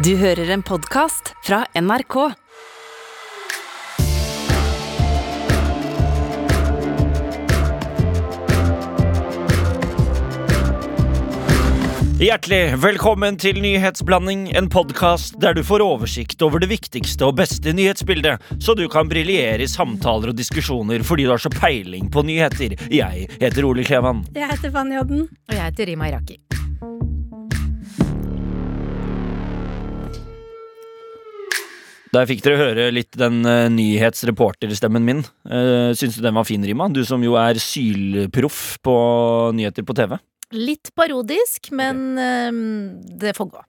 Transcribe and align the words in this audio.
Du 0.00 0.14
hører 0.16 0.48
en 0.54 0.62
podkast 0.64 1.34
fra 1.44 1.58
NRK. 1.76 2.14
Hjertelig 12.20 12.78
velkommen 12.80 13.36
til 13.40 13.60
Nyhetsblanding, 13.60 14.46
en 14.56 14.70
podkast 14.72 15.36
der 15.42 15.58
du 15.58 15.60
får 15.66 15.84
oversikt 15.84 16.40
over 16.46 16.64
det 16.64 16.70
viktigste 16.72 17.28
og 17.28 17.36
beste 17.42 17.74
nyhetsbildet, 17.76 18.40
så 18.56 18.72
du 18.78 18.86
kan 18.88 19.10
briljere 19.10 19.66
i 19.66 19.68
samtaler 19.68 20.32
og 20.32 20.38
diskusjoner 20.40 21.04
fordi 21.04 21.28
du 21.28 21.34
har 21.34 21.44
så 21.44 21.52
peiling 21.52 22.08
på 22.08 22.24
nyheter. 22.24 22.78
Jeg 22.88 23.28
heter 23.36 23.68
Ole 23.68 23.84
Klevan. 23.84 24.24
Jeg 24.32 24.48
heter 24.54 24.72
Fanny 24.72 24.96
Odden. 25.02 25.28
Og 25.28 25.58
jeg 25.58 25.66
heter 25.66 25.92
Rima 25.92 26.08
Iraki. 26.08 26.40
Der 32.10 32.26
fikk 32.26 32.42
dere 32.42 32.58
høre 32.58 32.88
litt 32.90 33.14
den 33.18 33.44
uh, 33.46 33.68
nyhetsreporterstemmen 33.70 35.04
min. 35.06 35.22
Uh, 35.46 35.94
Syns 35.94 36.18
du 36.18 36.24
den 36.24 36.34
var 36.34 36.48
fin, 36.48 36.64
Rima? 36.66 36.88
Du 36.90 37.04
som 37.06 37.22
jo 37.22 37.36
er 37.38 37.60
sylproff 37.62 38.80
på 38.82 38.94
nyheter 39.54 39.86
på 39.86 39.94
TV. 39.98 40.16
Litt 40.50 40.90
parodisk, 40.98 41.68
men 41.78 42.18
eh, 42.18 42.48
det 43.22 43.36
får 43.36 43.52
gå. 43.52 43.60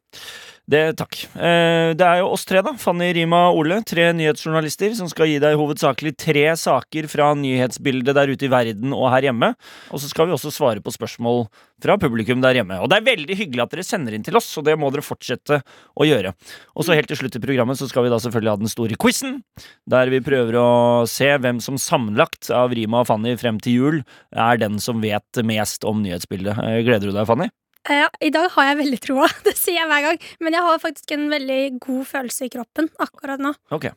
Det, 0.72 0.94
takk. 0.96 1.18
Eh, 1.36 1.92
det 2.00 2.06
er 2.06 2.22
jo 2.22 2.30
oss 2.32 2.46
tre, 2.48 2.62
da. 2.64 2.72
Fanny, 2.80 3.10
Rima 3.18 3.42
og 3.50 3.58
Ole. 3.66 3.82
Tre 3.88 4.06
nyhetsjournalister 4.16 4.94
som 4.96 5.10
skal 5.12 5.28
gi 5.28 5.42
deg 5.44 5.58
hovedsakelig 5.60 6.14
tre 6.16 6.46
saker 6.56 7.10
fra 7.12 7.34
nyhetsbildet 7.36 8.16
der 8.16 8.32
ute 8.32 8.48
i 8.48 8.52
verden 8.52 8.96
og 8.96 9.10
her 9.12 9.28
hjemme. 9.28 9.52
Og 9.92 10.00
så 10.00 10.08
skal 10.08 10.30
vi 10.30 10.36
også 10.38 10.54
svare 10.56 10.84
på 10.84 10.94
spørsmål 10.96 11.44
fra 11.84 11.98
publikum 12.00 12.40
der 12.44 12.62
hjemme. 12.62 12.80
Og 12.80 12.88
det 12.88 13.02
er 13.02 13.10
veldig 13.10 13.40
hyggelig 13.42 13.66
at 13.66 13.76
dere 13.76 13.88
sender 13.88 14.16
inn 14.16 14.24
til 14.24 14.40
oss, 14.40 14.48
og 14.62 14.68
det 14.70 14.78
må 14.80 14.94
dere 14.96 15.04
fortsette 15.04 15.60
å 15.92 16.08
gjøre. 16.08 16.32
Og 16.78 16.88
så 16.88 16.96
helt 16.96 17.12
til 17.12 17.20
slutt 17.20 17.36
i 17.36 17.44
programmet 17.44 17.82
så 17.82 17.90
skal 17.92 18.08
vi 18.08 18.14
da 18.14 18.22
selvfølgelig 18.24 18.56
ha 18.56 18.62
den 18.64 18.72
store 18.72 19.00
quizen, 19.02 19.42
der 19.92 20.14
vi 20.14 20.24
prøver 20.24 20.56
å 20.62 20.70
se 21.10 21.34
hvem 21.36 21.60
som 21.64 21.82
sammenlagt 21.82 22.48
av 22.56 22.72
Rima 22.78 23.04
og 23.04 23.12
Fanny 23.12 23.36
frem 23.42 23.60
til 23.60 23.82
jul 23.82 24.04
er 24.32 24.62
den 24.62 24.80
som 24.80 25.04
vet 25.04 25.44
mest 25.44 25.84
om 25.84 26.00
nyhetsbildet. 26.06 26.64
Eh, 26.64 26.84
Gleder 26.88 27.12
du 27.12 27.18
deg, 27.18 27.28
Fanny? 27.28 27.52
Ja, 27.90 28.10
I 28.22 28.30
dag 28.30 28.50
har 28.54 28.68
jeg 28.72 28.78
veldig 28.84 29.00
troa, 29.02 29.28
det 29.48 29.56
sier 29.58 29.80
jeg 29.82 29.90
hver 29.90 30.04
gang. 30.10 30.22
Men 30.44 30.54
jeg 30.58 30.62
har 30.68 30.80
faktisk 30.84 31.12
en 31.18 31.28
veldig 31.32 31.62
god 31.82 32.06
følelse 32.12 32.46
i 32.46 32.54
kroppen 32.54 32.90
akkurat 33.02 33.42
nå. 33.42 33.56
Ok. 33.74 33.90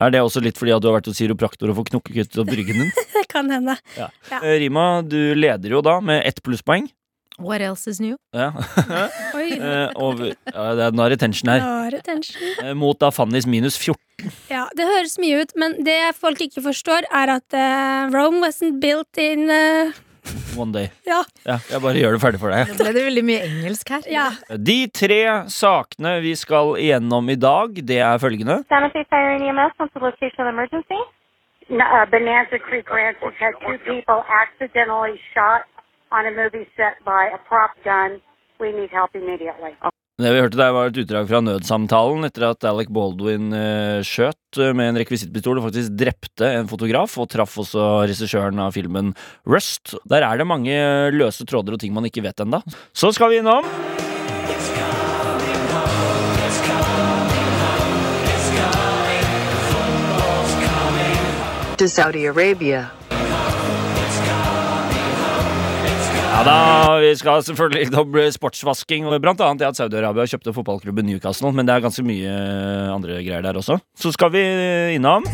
Er 0.00 0.12
det 0.14 0.20
også 0.24 0.40
litt 0.40 0.56
fordi 0.56 0.72
at 0.72 0.80
du 0.80 0.88
har 0.88 0.94
vært 0.98 1.10
hos 1.10 1.18
kiropraktor 1.20 1.68
og 1.72 1.76
fått 1.82 1.90
knokkekuttet 1.92 2.38
opp 2.40 2.52
ryggen 2.56 2.78
din? 2.84 2.92
Det 3.16 3.26
kan 3.28 3.50
hende. 3.52 3.74
Ja. 3.98 4.06
Ja. 4.30 4.38
Eh, 4.40 4.56
Rima, 4.62 5.02
du 5.04 5.18
leder 5.36 5.74
jo 5.76 5.82
da 5.84 5.98
med 6.00 6.22
ett 6.28 6.40
plusspoeng. 6.44 6.88
What 7.40 7.62
else 7.64 7.88
is 7.88 8.00
new? 8.00 8.16
Ja. 8.36 8.50
Oi, 9.36 9.46
Eh, 9.56 9.92
over, 9.96 10.32
ja, 10.50 10.64
det 10.76 10.86
er, 10.88 10.96
nå 10.96 11.04
er 11.06 11.14
det 11.14 11.20
tension 11.22 11.48
her. 11.52 11.60
rare 11.64 12.00
tension. 12.04 12.36
Eh, 12.64 12.72
Mot 12.76 12.98
da 13.00 13.08
Fannys 13.12 13.46
minus 13.48 13.76
14. 13.80 14.32
Ja, 14.52 14.66
det 14.76 14.84
høres 14.88 15.14
mye 15.20 15.40
ut, 15.44 15.54
men 15.60 15.78
det 15.86 15.96
folk 16.20 16.40
ikke 16.44 16.60
forstår, 16.66 17.08
er 17.08 17.32
at 17.38 17.56
uh, 17.56 18.10
Rome 18.12 18.42
wasn't 18.44 18.80
built 18.82 19.20
in 19.20 19.48
eh, 19.52 19.92
One 20.58 20.72
day. 20.74 20.88
Ja. 21.06 21.22
Ja, 21.46 21.58
jeg 21.70 21.80
bare 21.82 22.00
gjør 22.00 22.16
det 22.16 22.20
ferdig 22.24 22.40
for 22.42 22.50
deg. 22.54 22.68
Nå 22.72 22.76
ble 22.80 22.92
det 22.96 23.04
veldig 23.06 23.24
mye 23.28 23.44
engelsk 23.46 23.88
her. 23.94 24.02
ja. 24.10 24.26
De 24.70 24.78
tre 25.00 25.20
sakene 25.52 26.16
vi 26.24 26.34
skal 26.36 26.74
igjennom 26.82 27.30
i 27.30 27.38
dag, 27.40 27.78
det 27.86 27.98
er 28.04 28.18
følgende. 28.22 28.60
Santa 28.68 28.90
Fire 29.08 29.34
and 29.36 29.44
EMS, 29.48 29.72
what's 29.78 29.92
the 29.94 30.00
location 30.04 30.40
of 30.44 30.48
emergency? 30.52 31.00
No, 31.70 31.84
uh, 31.86 32.04
Bonanza 32.10 32.58
Creek 32.58 32.90
Ranch 32.90 33.16
has 33.22 33.34
had 33.38 33.54
two 33.64 33.78
people 33.86 34.24
accidentally 34.26 35.14
shot 35.32 35.62
on 36.10 36.26
a 36.26 36.32
movie 36.34 36.66
set 36.76 36.98
by 37.06 37.30
a 37.30 37.38
prop 37.48 37.70
gun. 37.84 38.20
We 38.58 38.72
need 38.72 38.90
help 38.90 39.14
immediately. 39.14 39.72
Det 40.20 40.28
vi 40.34 40.40
hørte 40.42 40.58
der 40.58 40.74
var 40.76 40.90
et 40.90 40.98
utdrag 41.00 41.28
fra 41.30 41.38
nødsamtalen 41.40 42.26
etter 42.28 42.50
at 42.50 42.64
Alec 42.68 42.90
Baldwin 42.92 43.54
eh, 43.56 44.02
skjøt 44.04 44.58
eh, 44.60 44.74
med 44.76 44.90
en 44.90 44.98
rekvisittpistol 45.00 45.56
og 45.56 45.70
faktisk 45.70 45.94
drepte 45.96 46.50
en 46.58 46.68
fotograf, 46.68 47.14
og 47.16 47.30
traff 47.32 47.56
også 47.62 47.86
regissøren 48.04 48.60
av 48.60 48.76
filmen 48.76 49.14
Rust. 49.48 49.94
Der 50.12 50.26
er 50.26 50.36
det 50.36 50.48
mange 50.50 50.76
løse 51.16 51.48
tråder 51.48 51.78
og 51.78 51.80
ting 51.80 51.96
man 51.96 52.04
ikke 52.10 52.26
vet 52.26 52.44
ennå. 52.44 52.60
Så 52.92 53.14
skal 53.16 53.32
vi 53.32 53.40
innom 53.40 53.64
to 61.80 61.88
Saudi 61.88 62.28
Arabia. 62.28 62.90
Ja 66.40 66.44
da, 66.46 66.94
vi 66.96 67.10
skal 67.20 67.42
selvfølgelig 67.44 67.82
innom 67.84 68.14
sportsvasking, 68.32 69.04
blant 69.20 69.42
annet 69.44 69.60
det 69.60 69.66
at 69.68 69.76
Saudi-Arabia 69.76 70.24
kjøpte 70.24 70.54
fotballklubben 70.56 71.04
Newcastle, 71.04 71.50
men 71.52 71.68
det 71.68 71.74
er 71.74 71.82
ganske 71.84 72.00
mye 72.00 72.32
andre 72.94 73.18
greier 73.20 73.44
der 73.44 73.58
også. 73.60 73.76
Så 73.92 74.08
skal 74.16 74.32
vi 74.32 74.40
innom 74.94 75.28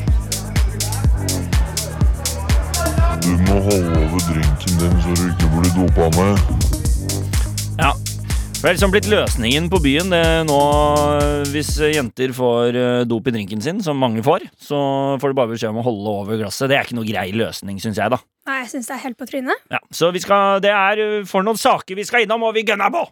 Du 3.23 3.31
må 3.47 3.61
holde 3.69 4.01
over 4.03 4.27
drinken 4.33 4.83
din 4.83 4.99
så 5.05 5.15
du 5.15 5.29
ikke 5.31 5.53
blir 5.55 5.77
dopa 5.79 6.11
med. 6.19 6.76
Det 8.57 8.71
er 8.71 8.73
liksom 8.73 8.89
blitt 8.89 9.07
løsningen 9.13 9.67
på 9.69 9.79
byen 9.85 10.09
det 10.09 10.23
nå 10.49 10.61
Hvis 11.53 11.75
jenter 11.93 12.33
får 12.33 12.79
eh, 12.81 13.03
dop 13.05 13.29
i 13.29 13.35
drinken 13.35 13.61
sin, 13.61 13.83
som 13.85 14.01
mange 14.01 14.23
får, 14.25 14.47
så 14.57 14.79
får 15.21 15.31
de 15.33 15.37
bare 15.37 15.51
beskjed 15.51 15.75
om 15.75 15.83
å 15.83 15.85
holde 15.85 16.15
over 16.23 16.41
glasset. 16.41 16.71
Det 16.73 16.79
er 16.79 16.89
ikke 16.89 16.97
noe 16.97 17.07
grei 17.07 17.27
løsning, 17.37 17.77
syns 17.85 18.01
jeg, 18.01 18.09
da. 18.11 18.17
Nei, 18.49 18.63
jeg 18.63 18.71
syns 18.73 18.89
det 18.89 18.97
er 18.97 19.03
helt 19.05 19.19
på 19.21 19.29
trynet. 19.29 19.61
Ja, 19.69 19.83
så 19.93 20.09
vi 20.09 20.25
skal, 20.25 20.63
det 20.65 20.73
er 20.73 21.03
eh, 21.05 21.29
for 21.29 21.45
noen 21.45 21.61
saker 21.61 22.01
vi 22.01 22.07
skal 22.09 22.25
innom, 22.25 22.49
og 22.49 22.57
vi 22.57 22.65
gønner 22.65 22.89
på! 22.97 23.05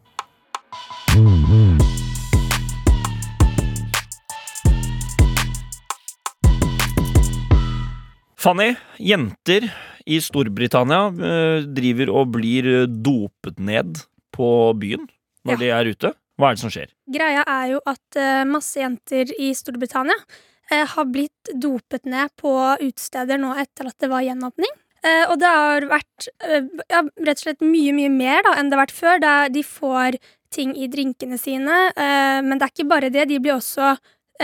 Fanny, 8.41 8.73
jenter 8.97 9.69
i 10.09 10.23
Storbritannia 10.25 11.05
eh, 11.13 11.59
driver 11.69 12.17
og 12.17 12.33
blir 12.41 12.89
dopet 12.89 13.61
ned 13.61 14.01
på 14.35 14.49
byen 14.81 15.05
når 15.45 15.53
Ja. 15.53 15.57
de 15.63 15.71
er 15.71 15.91
ute. 15.95 16.13
Hva 16.39 16.51
er 16.51 16.55
det 16.57 16.63
som 16.65 16.71
skjer? 16.75 16.89
Greia 17.15 17.45
er 17.47 17.67
jo 17.75 17.81
at 17.87 18.17
eh, 18.19 18.45
masse 18.45 18.81
jenter 18.81 19.31
i 19.39 19.53
Storbritannia 19.55 20.17
eh, 20.73 20.85
har 20.95 21.05
blitt 21.07 21.53
dopet 21.55 22.05
ned 22.11 22.33
på 22.41 22.51
utesteder 22.81 23.39
nå 23.39 23.53
etter 23.61 23.87
at 23.87 23.99
det 24.03 24.11
var 24.11 24.25
gjenåpning. 24.27 24.73
Eh, 25.05 25.27
og 25.31 25.39
det 25.39 25.47
har 25.53 25.85
vært 25.91 26.27
ja, 26.91 27.03
rett 27.05 27.37
og 27.39 27.45
slett 27.45 27.61
mye, 27.63 27.93
mye 27.95 28.11
mer 28.11 28.43
da, 28.47 28.55
enn 28.59 28.71
det 28.73 28.79
har 28.79 28.87
vært 28.87 28.97
før. 28.97 29.21
Der 29.23 29.53
de 29.55 29.63
får 29.63 30.19
ting 30.55 30.73
i 30.79 30.89
drinkene 30.89 31.39
sine. 31.39 31.77
Eh, 31.95 32.41
men 32.43 32.59
det 32.59 32.67
er 32.67 32.73
ikke 32.75 32.89
bare 32.91 33.11
det. 33.15 33.29
De 33.29 33.39
blir 33.39 33.55
også 33.59 33.95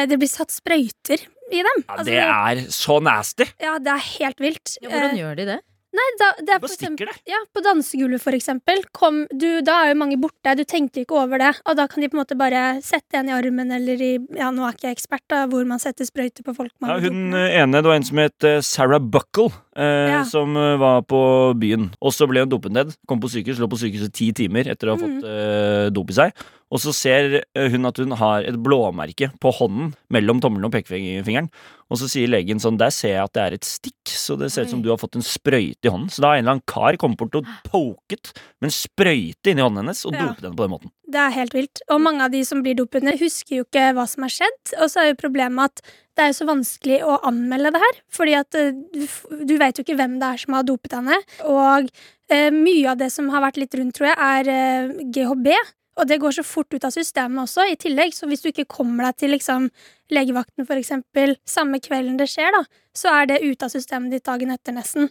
Det 0.06 0.15
blir 0.21 0.28
satt 0.31 0.53
sprøyter 0.55 1.25
i 1.50 1.65
dem. 1.67 1.81
Ja, 1.82 1.94
Altså, 1.97 2.05
det 2.06 2.21
er 2.22 2.61
så 2.71 3.00
nasty! 3.03 3.47
ja, 3.59 3.72
det 3.82 3.91
er 3.91 4.05
helt 4.21 4.38
vilt. 4.38 4.77
Ja, 4.82 4.88
hvordan 4.93 5.17
gjør 5.19 5.34
de 5.41 5.47
det? 5.49 5.56
Nei, 5.96 6.06
da, 6.20 6.30
det 6.38 6.54
er 6.54 6.60
for 6.62 6.70
eksempel, 6.70 7.10
ja, 7.28 7.40
på 7.50 7.62
dansegulvet, 7.66 8.22
for 8.22 8.36
eksempel. 8.36 8.82
Kom, 8.96 9.24
du, 9.34 9.48
da 9.66 9.80
er 9.84 9.92
jo 9.92 9.98
mange 10.00 10.18
borte, 10.22 10.54
du 10.58 10.62
tenkte 10.68 11.02
ikke 11.02 11.18
over 11.18 11.42
det. 11.42 11.52
Og 11.66 11.76
da 11.78 11.88
kan 11.90 12.04
de 12.04 12.10
på 12.10 12.16
en 12.16 12.22
måte 12.22 12.38
bare 12.38 12.64
sette 12.86 13.20
en 13.20 13.30
i 13.30 13.34
armen, 13.36 13.72
eller 13.74 14.00
i 14.00 14.12
Ja, 14.38 14.50
nå 14.54 14.64
er 14.66 14.76
ikke 14.76 14.88
jeg 14.88 14.98
ekspert, 15.00 15.26
da, 15.30 15.44
hvor 15.50 15.66
man 15.68 15.82
setter 15.82 16.08
sprøyter 16.08 16.46
på 16.46 16.54
folk. 16.56 16.72
Ja, 16.86 16.96
hun 17.02 17.34
ene, 17.34 17.80
det 17.82 17.90
var 17.90 17.98
en 17.98 18.06
som 18.06 18.22
het 18.22 18.46
eh, 18.46 18.60
Sarah 18.64 19.02
Buckle, 19.02 19.50
eh, 19.76 20.08
Ja. 20.10 20.22
som 20.24 20.56
eh, 20.56 20.78
var 20.80 21.02
på 21.10 21.20
byen. 21.60 21.90
Og 22.00 22.14
så 22.16 22.28
ble 22.30 22.46
hun 22.46 22.52
dopet 22.54 22.72
ned. 22.72 22.94
Kom 23.10 23.20
på 23.20 23.30
sykehus, 23.32 23.60
lå 23.60 23.68
på 23.70 23.80
sykehuset 23.82 24.14
ti 24.14 24.30
timer 24.36 24.70
etter 24.70 24.88
å 24.88 24.96
ha 24.96 25.00
fått 25.02 25.10
fått 25.10 25.28
eh, 25.28 25.90
dop 25.94 26.10
i 26.10 26.16
seg. 26.16 26.46
Og 26.70 26.78
så 26.78 26.92
ser 26.94 27.41
eh, 27.42 27.69
hun 27.72 27.88
at 27.88 27.98
hun 27.98 28.12
har 28.20 28.44
et 28.47 28.54
blåmerke 28.62 29.32
på 29.42 29.50
hånden 29.58 29.88
mellom 30.14 30.38
tommelen 30.42 30.69
og 30.69 30.75
pekefingeren. 30.76 31.48
Og 31.91 31.98
så 31.98 32.06
sier 32.06 32.31
legen 32.31 32.60
sånn, 32.62 32.76
der 32.78 32.92
ser 32.94 33.16
jeg 33.16 33.25
at 33.25 33.32
det 33.34 33.42
er 33.42 33.54
et 33.56 33.66
stikk, 33.66 34.06
så 34.06 34.36
det 34.38 34.53
ser 34.54 34.69
ut 34.69 34.70
som 34.76 34.82
du 34.84 34.92
har 34.92 35.00
fått 35.03 35.16
en 35.19 35.25
sprøyte 35.26 35.88
i 35.88 35.91
hånden. 35.91 36.12
Så 36.14 36.22
da 36.22 36.31
har 36.31 36.38
en 36.38 36.44
eller 36.44 36.54
annen 36.60 36.69
kar 36.70 36.94
kommet 37.03 37.19
bort 37.19 37.34
og 37.41 37.48
poket 37.66 38.31
med 38.62 38.69
en 38.70 38.75
sprøyte 38.76 39.50
inni 39.50 39.64
hånden 39.64 39.82
hennes 39.82 40.04
og 40.06 40.14
Ja. 40.14 40.28
dopet 40.28 40.47
henne 40.47 40.54
på 40.60 40.62
den 40.69 40.70
måten. 40.76 40.92
Det 41.10 41.19
er 41.25 41.34
helt 41.34 41.56
vilt. 41.58 41.82
Og 41.91 41.98
mange 42.04 42.22
av 42.22 42.31
de 42.31 42.44
som 42.47 42.62
blir 42.62 42.78
dopet 42.78 43.02
ned, 43.02 43.19
husker 43.19 43.56
jo 43.58 43.64
ikke 43.66 43.88
hva 43.98 44.06
som 44.06 44.22
har 44.28 44.31
skjedd. 44.37 44.76
Og 44.78 44.87
så 44.93 45.02
er 45.02 45.11
jo 45.11 45.19
problemet 45.25 45.64
at 45.72 45.82
det 46.14 46.22
er 46.22 46.31
jo 46.31 46.38
så 46.38 46.46
vanskelig 46.52 47.00
å 47.02 47.19
anmelde 47.26 47.72
det 47.75 47.82
her. 47.82 47.99
Fordi 48.14 48.37
at 48.38 48.55
eh, 48.61 48.70
du, 48.94 49.02
f- 49.11 49.26
du 49.43 49.56
vet 49.58 49.75
jo 49.75 49.82
ikke 49.82 49.99
hvem 49.99 50.20
det 50.22 50.31
er 50.31 50.44
som 50.46 50.55
har 50.55 50.62
dopet 50.70 50.94
henne. 51.00 51.19
Og 51.50 51.90
eh, 52.31 52.50
mye 52.55 52.87
av 52.94 53.02
det 53.02 53.11
som 53.11 53.26
har 53.34 53.43
vært 53.49 53.58
litt 53.58 53.75
rundt, 53.75 53.99
tror 53.99 54.12
jeg, 54.12 54.19
er 54.31 54.55
eh, 54.55 54.94
GHB. 55.11 55.50
Og 55.98 56.06
det 56.08 56.20
går 56.22 56.32
så 56.38 56.44
fort 56.46 56.72
ut 56.72 56.84
av 56.87 56.94
systemet 56.94 57.42
også, 57.42 57.66
i 57.72 57.76
tillegg. 57.81 58.14
Så 58.16 58.28
hvis 58.31 58.44
du 58.44 58.50
ikke 58.52 58.69
kommer 58.70 59.08
deg 59.08 59.19
til 59.20 59.34
liksom, 59.34 59.69
legevakten, 60.14 60.66
for 60.69 60.78
eksempel, 60.81 61.37
samme 61.48 61.81
kvelden 61.82 62.16
det 62.20 62.28
skjer, 62.31 62.54
da, 62.54 62.64
så 62.96 63.12
er 63.12 63.31
det 63.32 63.42
ute 63.42 63.66
av 63.66 63.75
systemet 63.75 64.14
ditt 64.14 64.26
dagen 64.28 64.54
etter, 64.54 64.76
nesten. 64.76 65.10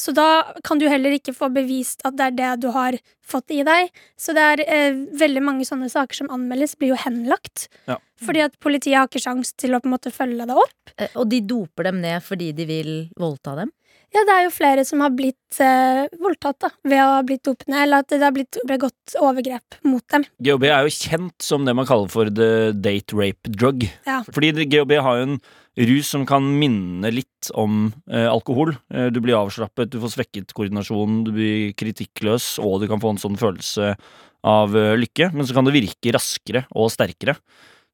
Så 0.00 0.14
da 0.16 0.54
kan 0.64 0.80
du 0.80 0.86
heller 0.88 1.12
ikke 1.12 1.34
få 1.36 1.50
bevist 1.52 2.00
at 2.08 2.14
det 2.16 2.30
er 2.30 2.36
det 2.38 2.50
du 2.62 2.70
har 2.72 2.96
fått 3.26 3.52
i 3.52 3.60
deg. 3.66 3.90
Så 4.16 4.32
det 4.36 4.44
er 4.54 4.62
eh, 4.64 5.02
veldig 5.20 5.42
mange 5.44 5.66
sånne 5.68 5.90
saker 5.92 6.22
som 6.22 6.30
anmeldes, 6.32 6.72
blir 6.80 6.94
jo 6.94 7.00
henlagt. 7.02 7.66
Ja. 7.90 7.98
Fordi 8.24 8.46
at 8.46 8.56
politiet 8.64 8.96
har 8.96 9.10
ikke 9.10 9.20
sjans 9.20 9.52
til 9.60 9.76
å 9.76 9.82
på 9.82 9.90
en 9.90 9.96
måte 9.98 10.12
følge 10.14 10.46
det 10.48 10.56
opp. 10.56 10.94
Eh, 10.96 11.12
Og 11.20 11.28
de 11.28 11.42
doper 11.44 11.90
dem 11.90 12.00
ned 12.00 12.24
fordi 12.24 12.48
de 12.56 12.68
vil 12.70 12.94
voldta 13.20 13.58
dem? 13.60 13.74
Ja, 14.10 14.24
det 14.26 14.34
er 14.34 14.44
jo 14.46 14.50
flere 14.52 14.82
som 14.86 15.02
har 15.04 15.12
blitt 15.14 15.60
eh, 15.62 16.08
voldtatt 16.18 16.58
da, 16.64 16.70
ved 16.82 16.98
å 16.98 17.12
ha 17.14 17.22
blitt 17.26 17.44
dopende, 17.46 17.78
eller 17.78 18.02
at 18.02 18.10
det 18.10 18.24
har 18.24 18.34
blitt 18.34 18.58
begått 18.66 19.14
overgrep 19.20 19.78
mot 19.86 20.02
dem. 20.10 20.26
GHB 20.42 20.66
er 20.66 20.88
jo 20.88 20.94
kjent 20.96 21.46
som 21.46 21.66
det 21.66 21.76
man 21.78 21.86
kaller 21.86 22.10
for 22.10 22.30
the 22.30 22.72
date 22.74 23.14
rape 23.14 23.52
drug. 23.54 23.86
Ja. 24.08 24.20
Fordi 24.26 24.66
GHB 24.66 24.96
har 25.06 25.20
jo 25.20 25.28
en 25.28 25.38
rus 25.78 26.10
som 26.10 26.26
kan 26.28 26.44
minne 26.58 27.12
litt 27.14 27.52
om 27.54 27.92
eh, 28.10 28.26
alkohol. 28.26 28.74
Eh, 28.92 29.08
du 29.14 29.20
blir 29.22 29.38
avslappet, 29.38 29.92
du 29.92 30.00
får 30.02 30.16
svekket 30.16 30.54
koordinasjon, 30.58 31.22
du 31.28 31.32
blir 31.36 31.70
kritikkløs, 31.78 32.56
og 32.64 32.80
du 32.82 32.90
kan 32.90 33.02
få 33.02 33.14
en 33.14 33.22
sånn 33.22 33.38
følelse 33.40 33.94
av 34.50 34.76
eh, 34.76 34.96
lykke. 34.98 35.30
Men 35.36 35.46
så 35.46 35.56
kan 35.56 35.68
det 35.68 35.76
virke 35.78 36.16
raskere 36.16 36.66
og 36.74 36.90
sterkere. 36.92 37.38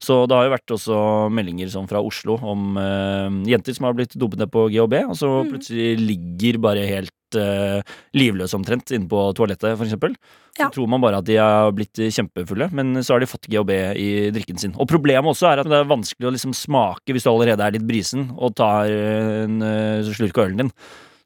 Så 0.03 0.27
det 0.29 0.35
har 0.37 0.45
jo 0.45 0.53
vært 0.53 0.73
også 0.75 0.97
meldinger 1.33 1.69
sånn 1.73 1.87
fra 1.89 1.97
Oslo 2.05 2.35
om 2.45 2.75
uh, 2.77 3.29
jenter 3.49 3.73
som 3.73 3.87
har 3.89 3.95
blitt 3.97 4.13
dopet 4.13 4.37
ned 4.43 4.51
på 4.53 4.67
GHB, 4.69 4.93
og 5.09 5.15
så 5.17 5.29
Mm. 5.43 5.49
plutselig 5.53 5.87
ligger 5.97 6.59
bare 6.61 6.83
helt 6.85 7.35
uh, 7.35 7.81
livløse 8.13 8.53
omtrent 8.55 8.91
inne 8.93 9.09
på 9.09 9.23
toalettet, 9.35 9.73
for 9.75 9.85
eksempel. 9.87 10.13
Så 10.55 10.61
Ja. 10.61 10.69
tror 10.69 10.87
man 10.87 11.01
bare 11.01 11.17
at 11.17 11.25
de 11.25 11.35
har 11.37 11.71
blitt 11.71 11.93
kjempefulle, 11.97 12.71
men 12.71 12.93
så 13.01 13.13
har 13.15 13.19
de 13.19 13.25
fått 13.25 13.49
GHB 13.49 13.71
i 13.97 14.29
drikken 14.31 14.57
sin. 14.59 14.73
Og 14.77 14.87
problemet 14.87 15.25
også 15.33 15.49
er 15.51 15.59
at 15.59 15.67
det 15.69 15.73
er 15.81 15.89
vanskelig 15.89 16.29
å 16.29 16.33
liksom 16.33 16.53
smake 16.53 17.13
hvis 17.13 17.23
du 17.25 17.29
allerede 17.33 17.59
er 17.65 17.71
litt 17.71 17.85
brisen 17.89 18.31
og 18.37 18.55
tar 18.55 18.85
en 18.89 19.61
uh, 19.61 20.01
slurk 20.13 20.37
av 20.37 20.45
ølen 20.47 20.57
din. 20.57 20.71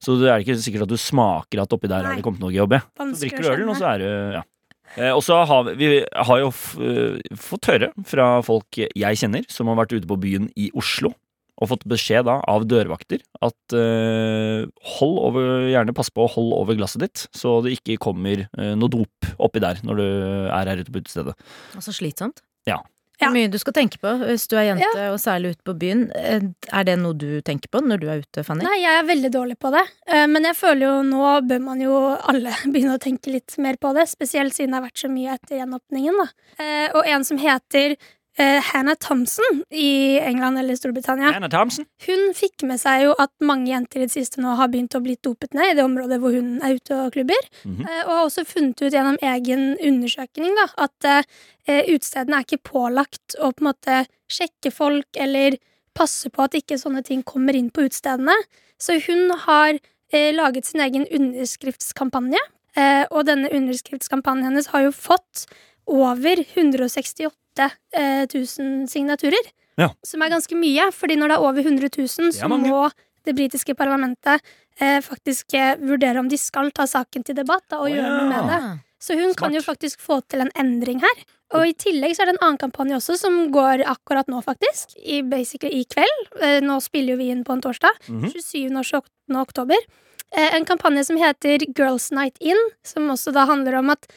Så 0.01 0.15
det 0.19 0.31
er 0.31 0.39
ikke 0.41 0.57
sikkert 0.57 0.88
at 0.88 0.89
du 0.89 0.97
smaker 0.97 1.62
at 1.62 1.69
oppi 1.75 1.88
der 1.88 2.01
Nei. 2.01 2.07
har 2.07 2.15
det 2.17 2.24
kommet 2.25 2.39
noe 2.41 2.50
GHB. 2.56 2.79
Så 2.97 3.19
drikker 3.21 3.44
du 3.44 3.50
ølen, 3.51 3.69
og 3.69 3.75
så 3.77 3.85
er 3.94 3.97
det 4.00 4.33
ja. 4.39 4.41
Eh, 4.99 5.11
og 5.11 5.23
så 5.23 5.41
har 5.47 5.67
vi, 5.71 5.75
vi 5.79 5.99
har 6.03 6.39
jo 6.41 6.51
eh, 6.51 7.35
fått 7.39 7.69
høre 7.71 7.91
fra 8.07 8.29
folk 8.45 8.79
jeg 8.81 9.19
kjenner 9.21 9.45
som 9.51 9.71
har 9.71 9.79
vært 9.79 9.95
ute 9.95 10.09
på 10.09 10.19
byen 10.21 10.49
i 10.59 10.69
Oslo, 10.77 11.13
og 11.61 11.69
fått 11.69 11.85
beskjed 11.89 12.25
da 12.25 12.39
av 12.49 12.65
dørvakter 12.69 13.21
at 13.45 13.75
eh, 13.77 14.65
hold 14.97 15.19
over, 15.21 15.67
gjerne 15.69 15.95
pass 15.97 16.09
på 16.13 16.25
å 16.25 16.31
holde 16.33 16.57
over 16.57 16.79
glasset 16.79 17.05
ditt, 17.05 17.25
så 17.38 17.59
det 17.65 17.75
ikke 17.77 17.99
kommer 18.01 18.47
eh, 18.47 18.73
noe 18.77 18.91
dop 18.91 19.29
oppi 19.41 19.61
der 19.63 19.81
når 19.85 20.01
du 20.01 20.07
er 20.07 20.73
her 20.73 20.81
ute 20.81 20.93
på 20.93 21.03
utestedet. 21.03 21.38
Og 21.77 21.85
så 21.85 21.93
slitsomt. 21.95 22.43
Ja. 22.69 22.81
Ja. 23.21 23.29
mye 23.31 23.50
du 23.51 23.57
skal 23.62 23.73
tenke 23.73 23.97
på 24.01 24.13
hvis 24.25 24.47
du 24.47 24.56
er 24.57 24.65
jente, 24.71 25.03
og 25.12 25.19
særlig 25.19 25.51
ute 25.56 25.63
på 25.63 25.75
byen. 25.77 26.12
Eh, 26.15 26.41
Er 26.71 26.83
det 26.83 26.97
noe 27.00 27.13
du 27.13 27.41
tenker 27.41 27.69
på 27.71 27.81
når 27.83 28.00
du 28.01 28.07
er 28.09 28.21
ute, 28.23 28.44
Fanny? 28.44 28.63
Nei, 28.63 28.79
jeg 28.81 29.00
er 29.00 29.07
veldig 29.09 29.31
dårlig 29.31 29.57
på 29.59 29.71
det. 29.71 29.83
Eh, 30.07 30.25
Men 30.27 30.44
jeg 30.44 30.56
føler 30.56 30.85
jo 30.88 30.95
nå 31.03 31.41
bør 31.47 31.62
man 31.62 31.79
jo 31.81 31.95
alle 32.18 32.50
begynne 32.71 32.95
å 32.97 33.01
tenke 33.03 33.31
litt 33.31 33.57
mer 33.57 33.75
på 33.81 33.94
det. 33.94 34.07
Spesielt 34.09 34.53
siden 34.53 34.71
det 34.71 34.81
har 34.81 34.88
vært 34.89 35.03
så 35.06 35.09
mye 35.12 35.33
etter 35.38 35.59
gjenåpningen. 35.62 36.18
da. 36.23 36.27
Eh, 36.63 36.89
Og 36.95 37.06
en 37.07 37.23
som 37.23 37.38
heter 37.38 37.97
eh, 38.37 38.61
Hannah 38.61 38.95
Thompson 38.95 39.63
i 39.69 40.19
England 40.19 40.59
eller 40.59 40.75
Storbritannia. 40.75 41.31
Hannah 41.31 41.49
Thompson. 41.49 41.85
Hun 42.05 42.33
fikk 42.35 42.63
med 42.67 42.79
seg 42.81 43.05
jo 43.05 43.15
at 43.19 43.31
mange 43.43 43.71
jenter 43.71 44.01
i 44.01 44.07
det 44.07 44.13
siste 44.13 44.41
nå 44.43 44.55
har 44.59 44.71
begynt 44.71 44.95
å 44.97 45.03
bli 45.03 45.17
dopet 45.23 45.55
ned 45.57 45.73
i 45.73 45.77
det 45.79 45.85
området 45.85 46.19
hvor 46.21 46.35
hun 46.35 46.53
er 46.63 46.77
ute 46.77 46.97
og 46.97 47.13
klubber. 47.15 47.49
Mm 47.63 47.75
-hmm. 47.75 47.89
uh, 47.89 48.01
Og 48.07 48.13
har 48.15 48.23
også 48.25 48.45
funnet 48.45 48.81
ut 48.81 48.93
gjennom 48.93 49.17
egen 49.21 49.77
undersøkning 49.79 50.55
da, 50.55 50.67
at 50.77 51.25
uh, 51.67 51.83
utestedene 51.93 52.37
er 52.37 52.45
ikke 52.47 52.69
pålagt 52.71 53.35
å 53.39 53.51
på 53.51 53.61
en 53.61 53.71
måte 53.71 54.05
sjekke 54.29 54.71
folk 54.71 55.07
eller 55.15 55.57
passe 55.93 56.29
på 56.29 56.41
at 56.43 56.53
ikke 56.53 56.77
sånne 56.77 57.03
ting 57.03 57.23
kommer 57.23 57.55
inn 57.55 57.69
på 57.69 57.81
utestedene. 57.81 58.35
Så 58.79 58.93
hun 59.07 59.31
har 59.31 59.73
uh, 60.13 60.31
laget 60.31 60.65
sin 60.65 60.81
egen 60.81 61.07
underskriftskampanje. 61.11 62.39
Og 63.11 63.25
denne 63.25 63.49
underskriftskampanjen 63.51 64.45
hennes 64.45 64.67
har 64.67 64.81
jo 64.81 64.91
fått 64.91 65.45
over 65.87 66.43
168 66.53 67.69
eh, 67.97 68.25
000 68.33 68.87
signaturer. 68.91 69.51
Ja. 69.79 69.89
Som 70.05 70.21
er 70.21 70.33
ganske 70.33 70.57
mye, 70.57 70.89
fordi 70.93 71.17
når 71.19 71.31
det 71.31 71.37
er 71.37 71.47
over 71.47 71.65
100 71.65 71.89
000, 71.97 72.33
så 72.35 72.49
må 72.51 72.89
det 73.25 73.35
britiske 73.37 73.75
parlamentet 73.77 74.41
eh, 74.79 75.01
faktisk 75.01 75.53
eh, 75.53 75.75
vurdere 75.79 76.19
om 76.19 76.29
de 76.29 76.37
skal 76.37 76.71
ta 76.75 76.87
saken 76.89 77.25
til 77.25 77.37
debatt 77.37 77.63
da, 77.69 77.81
og 77.81 77.89
oh, 77.89 77.93
gjøre 77.93 78.15
noe 78.17 78.31
med 78.31 78.49
det. 78.51 78.61
Så 79.01 79.17
hun 79.17 79.33
kan 79.37 79.53
jo 79.55 79.63
faktisk 79.65 80.01
få 80.01 80.19
til 80.29 80.43
en 80.43 80.51
endring 80.61 81.01
her. 81.01 81.23
Og 81.57 81.65
i 81.67 81.73
tillegg 81.75 82.13
så 82.15 82.23
er 82.23 82.29
det 82.29 82.35
en 82.37 82.45
annen 82.45 82.59
kampanje 82.61 82.99
også, 82.99 83.17
som 83.19 83.39
går 83.53 83.83
akkurat 83.89 84.29
nå, 84.31 84.39
faktisk. 84.45 84.93
I, 85.01 85.23
basically 85.25 85.81
i 85.81 85.87
kveld. 85.89 86.21
Eh, 86.39 86.59
nå 86.63 86.77
spiller 86.83 87.15
jo 87.15 87.21
vi 87.23 87.31
inn 87.33 87.43
på 87.47 87.57
en 87.57 87.63
torsdag. 87.65 87.97
Mhm. 88.07 88.29
27. 88.29 88.77
og 88.77 88.85
28. 88.85 89.41
oktober. 89.41 89.89
Eh, 90.31 90.55
en 90.55 90.67
kampanje 90.69 91.07
som 91.09 91.17
heter 91.19 91.65
Girls 91.75 92.11
Night 92.15 92.37
In, 92.39 92.61
som 92.87 93.09
også 93.11 93.33
da 93.35 93.47
handler 93.49 93.81
om 93.81 93.89
at 93.91 94.07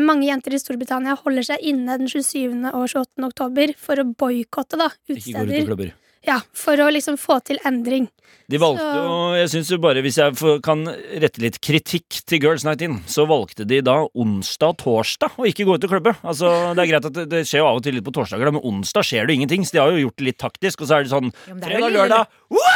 mange 0.00 0.26
jenter 0.28 0.54
i 0.54 0.58
Storbritannia 0.60 1.16
holder 1.22 1.42
seg 1.42 1.62
inne 1.62 1.98
den 1.98 2.08
27. 2.10 2.72
og 2.72 2.88
28. 2.88 3.28
oktober 3.30 3.72
for 3.78 3.96
å 4.02 4.08
boikotte 4.14 4.76
da, 4.80 4.90
Ikke 5.08 5.32
går 5.32 5.46
ut 5.46 5.52
og 5.52 5.70
utesteder. 5.70 5.94
Ja, 6.26 6.40
for 6.58 6.74
å 6.82 6.88
liksom 6.90 7.14
få 7.22 7.36
til 7.46 7.60
endring. 7.64 8.08
De 8.50 8.58
valgte 8.58 8.82
Så- 8.82 8.94
jo, 8.98 9.34
jeg 9.38 9.48
synes 9.48 9.68
jo 9.70 9.78
bare, 9.78 10.02
hvis 10.02 10.16
jeg 10.18 10.60
kan 10.62 10.84
rette 10.84 11.38
litt 11.38 11.60
kritikk 11.60 12.24
til 12.26 12.40
Girls 12.42 12.64
Night 12.64 12.82
In, 12.82 12.98
så 13.06 13.26
valgte 13.28 13.64
de 13.64 13.80
da 13.80 14.08
onsdag 14.12 14.68
og 14.74 14.76
torsdag 14.78 15.30
å 15.38 15.46
ikke 15.46 15.64
gå 15.64 15.74
ut 15.76 15.84
og 15.84 15.90
klubbe. 15.90 16.16
Altså, 16.24 16.74
det 16.74 16.82
er 16.82 16.90
greit 16.90 17.06
at 17.06 17.28
det, 17.30 17.46
skjer 17.46 17.62
jo 17.62 17.66
av 17.66 17.76
og 17.76 17.82
til 17.84 17.94
litt 17.94 18.04
på 18.04 18.12
torsdager, 18.12 18.50
men 18.50 18.60
onsdag 18.60 19.06
skjer 19.06 19.26
det 19.28 19.36
ingenting, 19.38 19.62
så 19.62 19.70
de 19.72 19.78
har 19.78 19.90
jo 19.94 20.02
gjort 20.08 20.16
det 20.16 20.24
litt 20.26 20.38
taktisk, 20.38 20.82
og 20.82 20.88
så 20.88 20.98
er 20.98 21.02
det 21.04 21.12
sånn 21.14 21.30
jo, 21.30 21.54
det 21.54 21.62
er 21.62 21.70
fredag, 21.70 21.92
lørdag, 21.94 22.26
woohoo! 22.50 22.75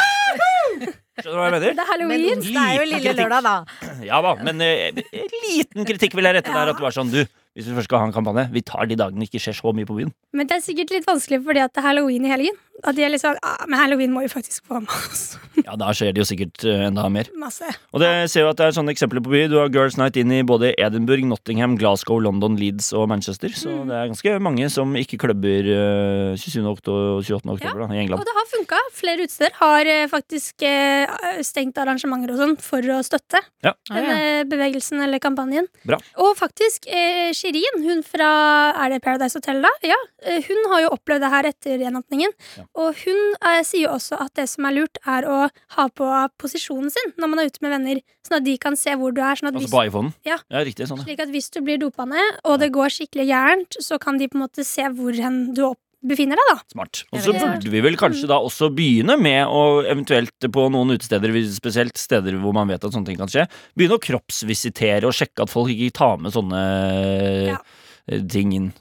Skjønner 1.19 1.35
du 1.35 1.41
hva 1.41 1.47
jeg 1.49 1.53
mener? 1.57 1.73
Det 1.75 1.83
er 1.83 1.89
halloween. 1.91 2.41
Det 2.41 2.55
er 2.55 2.73
jo 2.77 2.83
lille 2.87 3.01
kritikk. 3.03 3.19
lørdag, 3.19 3.43
da. 3.43 3.95
Ja 4.07 4.21
da, 4.23 4.31
men 4.47 4.63
eh, 4.63 5.01
liten 5.49 5.87
kritikk 5.89 6.15
vil 6.15 6.29
jeg 6.29 6.37
rette 6.39 6.53
der, 6.55 6.71
at 6.71 6.79
det 6.79 6.85
var 6.85 6.95
sånn, 6.95 7.11
du, 7.11 7.19
hvis 7.55 7.67
vi 7.67 7.75
først 7.75 7.89
skal 7.89 7.99
ha 7.99 8.05
en 8.09 8.15
kampanje, 8.15 8.47
vi 8.53 8.61
tar 8.63 8.85
de 8.87 8.95
dagene 8.95 9.19
det 9.25 9.29
ikke 9.31 9.43
skjer 9.43 9.57
så 9.59 9.73
mye 9.75 9.85
på 9.89 9.97
byen. 9.97 10.11
Men 10.33 10.47
det 10.47 10.55
er 10.57 10.63
sikkert 10.63 10.91
litt 10.95 11.07
vanskelig 11.09 11.41
fordi 11.43 11.59
at 11.65 11.73
det 11.75 11.81
er 11.83 11.89
halloween 11.89 12.25
i 12.25 12.31
helgen. 12.31 12.59
At 12.81 12.95
de 12.97 13.03
er 13.05 13.11
litt 13.13 13.21
sånn 13.21 13.35
ah, 13.45 13.59
Men 13.69 13.77
halloween 13.77 14.09
må 14.09 14.23
jo 14.23 14.29
faktisk 14.31 14.63
få 14.65 14.79
med 14.81 14.89
oss 14.89 15.35
Ja, 15.67 15.75
da 15.77 15.91
skjer 15.93 16.15
det 16.15 16.23
jo 16.23 16.25
sikkert 16.25 16.63
eh, 16.65 16.87
enda 16.87 17.03
mer. 17.13 17.27
masse. 17.37 17.67
Og 17.93 18.01
det 18.01 18.09
ser 18.31 18.41
jo 18.47 18.49
at 18.49 18.57
det 18.57 18.65
er 18.71 18.73
sånne 18.73 18.89
eksempler 18.95 19.21
på 19.21 19.29
by. 19.29 19.41
Du 19.51 19.59
har 19.59 19.69
Girls 19.69 19.99
Night 19.99 20.17
inn 20.17 20.31
i 20.33 20.39
både 20.47 20.71
Edinburgh, 20.81 21.27
Nottingham, 21.29 21.75
Glasgow, 21.77 22.17
London, 22.23 22.55
Leeds 22.57 22.89
og 22.97 23.05
Manchester. 23.11 23.53
Så 23.53 23.69
Mm. 23.69 23.91
det 23.91 23.95
er 23.99 24.07
ganske 24.09 24.33
mange 24.41 24.69
som 24.73 24.95
ikke 24.97 25.19
klubber 25.21 25.69
eh, 25.75 26.33
27. 26.41 26.65
oktober 26.71 27.19
og 27.19 27.21
28. 27.27 27.53
oktober 27.53 27.83
da, 27.85 27.91
i 27.93 28.07
Og 28.09 28.25
det 28.25 28.35
har 28.39 28.49
funka. 28.55 28.79
Flere 28.97 29.27
utesteder 29.27 29.53
har 29.61 29.85
eh, 29.91 30.07
faktisk 30.09 30.65
stengt 31.45 31.77
arrangementer 31.77 32.33
og 32.33 32.41
sånn 32.41 32.57
for 32.65 32.81
å 32.81 33.01
støtte 33.05 33.43
Ja. 33.61 33.75
denne 33.91 34.47
bevegelsen 34.49 35.03
eller 35.05 35.19
kampanjen. 35.21 35.67
Bra. 35.85 35.99
Og 36.17 36.33
faktisk, 36.39 36.87
eh, 36.89 37.29
Shirin, 37.41 37.81
hun 37.87 38.03
fra 38.05 38.29
Er 38.83 38.93
det 38.93 39.01
Paradise 39.01 39.39
Hotel, 39.39 39.61
da? 39.65 39.71
Ja. 39.85 39.97
eh, 40.21 40.43
Hun 40.45 40.69
har 40.71 40.83
jo 40.83 40.91
opplevd 40.93 41.23
det 41.25 41.31
her 41.33 41.49
etter 41.49 41.81
gjenåpningen. 41.81 42.33
Ja. 42.59 42.65
Og 42.77 42.95
hun 43.01 43.21
eh, 43.41 43.61
sier 43.65 43.87
jo 43.87 43.95
også 43.95 44.19
at 44.21 44.33
det 44.37 44.47
som 44.51 44.67
er 44.69 44.77
lurt, 44.77 45.01
er 45.09 45.25
å 45.25 45.39
ha 45.77 45.87
på 45.89 46.09
posisjonen 46.41 46.91
sin 46.93 47.13
når 47.17 47.31
man 47.33 47.41
er 47.41 47.49
ute 47.51 47.63
med 47.65 47.73
venner, 47.75 48.01
sånn 48.27 48.39
at 48.41 48.47
de 48.47 48.57
kan 48.61 48.77
se 48.77 48.93
hvor 48.99 49.15
du 49.15 49.21
er. 49.25 49.39
Sånn 49.39 49.49
at 49.49 49.55
Altså 49.57 49.67
hvis, 49.67 49.73
på 49.73 49.85
iPhonen. 49.89 50.13
Ja. 50.27 50.37
riktig. 50.61 50.87
sånn. 50.87 51.01
ja. 51.01 51.09
slik 51.09 51.23
at 51.25 51.33
hvis 51.33 51.49
du 51.53 51.61
blir 51.65 51.81
dopa 51.81 52.05
ned, 52.05 52.41
og 52.45 52.59
det 52.61 52.71
går 52.75 52.93
skikkelig 52.93 53.27
gærent, 53.31 53.79
så 53.81 53.97
kan 54.01 54.21
de 54.21 54.29
på 54.29 54.37
en 54.37 54.45
måte 54.45 54.67
se 54.67 54.85
hvor 54.93 55.17
hen 55.17 55.41
du 55.57 55.65
opp 55.73 55.81
befinner 56.05 56.39
deg, 56.39 56.49
da. 56.51 56.57
Smart. 56.73 57.03
Og 57.13 57.21
så 57.23 57.33
burde 57.35 57.71
vi 57.73 57.81
vel 57.85 57.97
kanskje 57.99 58.29
da 58.31 58.39
også 58.41 58.71
begynne 58.75 59.17
med 59.21 59.45
å 59.47 59.83
eventuelt 59.85 60.47
på 60.53 60.65
noen 60.73 60.95
utesteder, 60.95 61.33
spesielt 61.53 61.97
steder 62.01 62.39
hvor 62.41 62.55
man 62.57 62.71
vet 62.71 62.83
at 62.83 62.93
sånne 62.95 63.11
ting 63.11 63.19
kan 63.21 63.31
skje, 63.31 63.45
begynne 63.77 63.99
å 63.99 64.03
kroppsvisitere 64.03 65.05
og 65.09 65.13
sjekke 65.17 65.45
at 65.45 65.53
folk 65.53 65.69
ikke 65.73 65.97
tar 66.01 66.17
med 66.23 66.33
sånne 66.35 66.63
Ja. 67.51 67.59
eh, 68.09 68.21
ting 68.27 68.53
inn. 68.57 68.71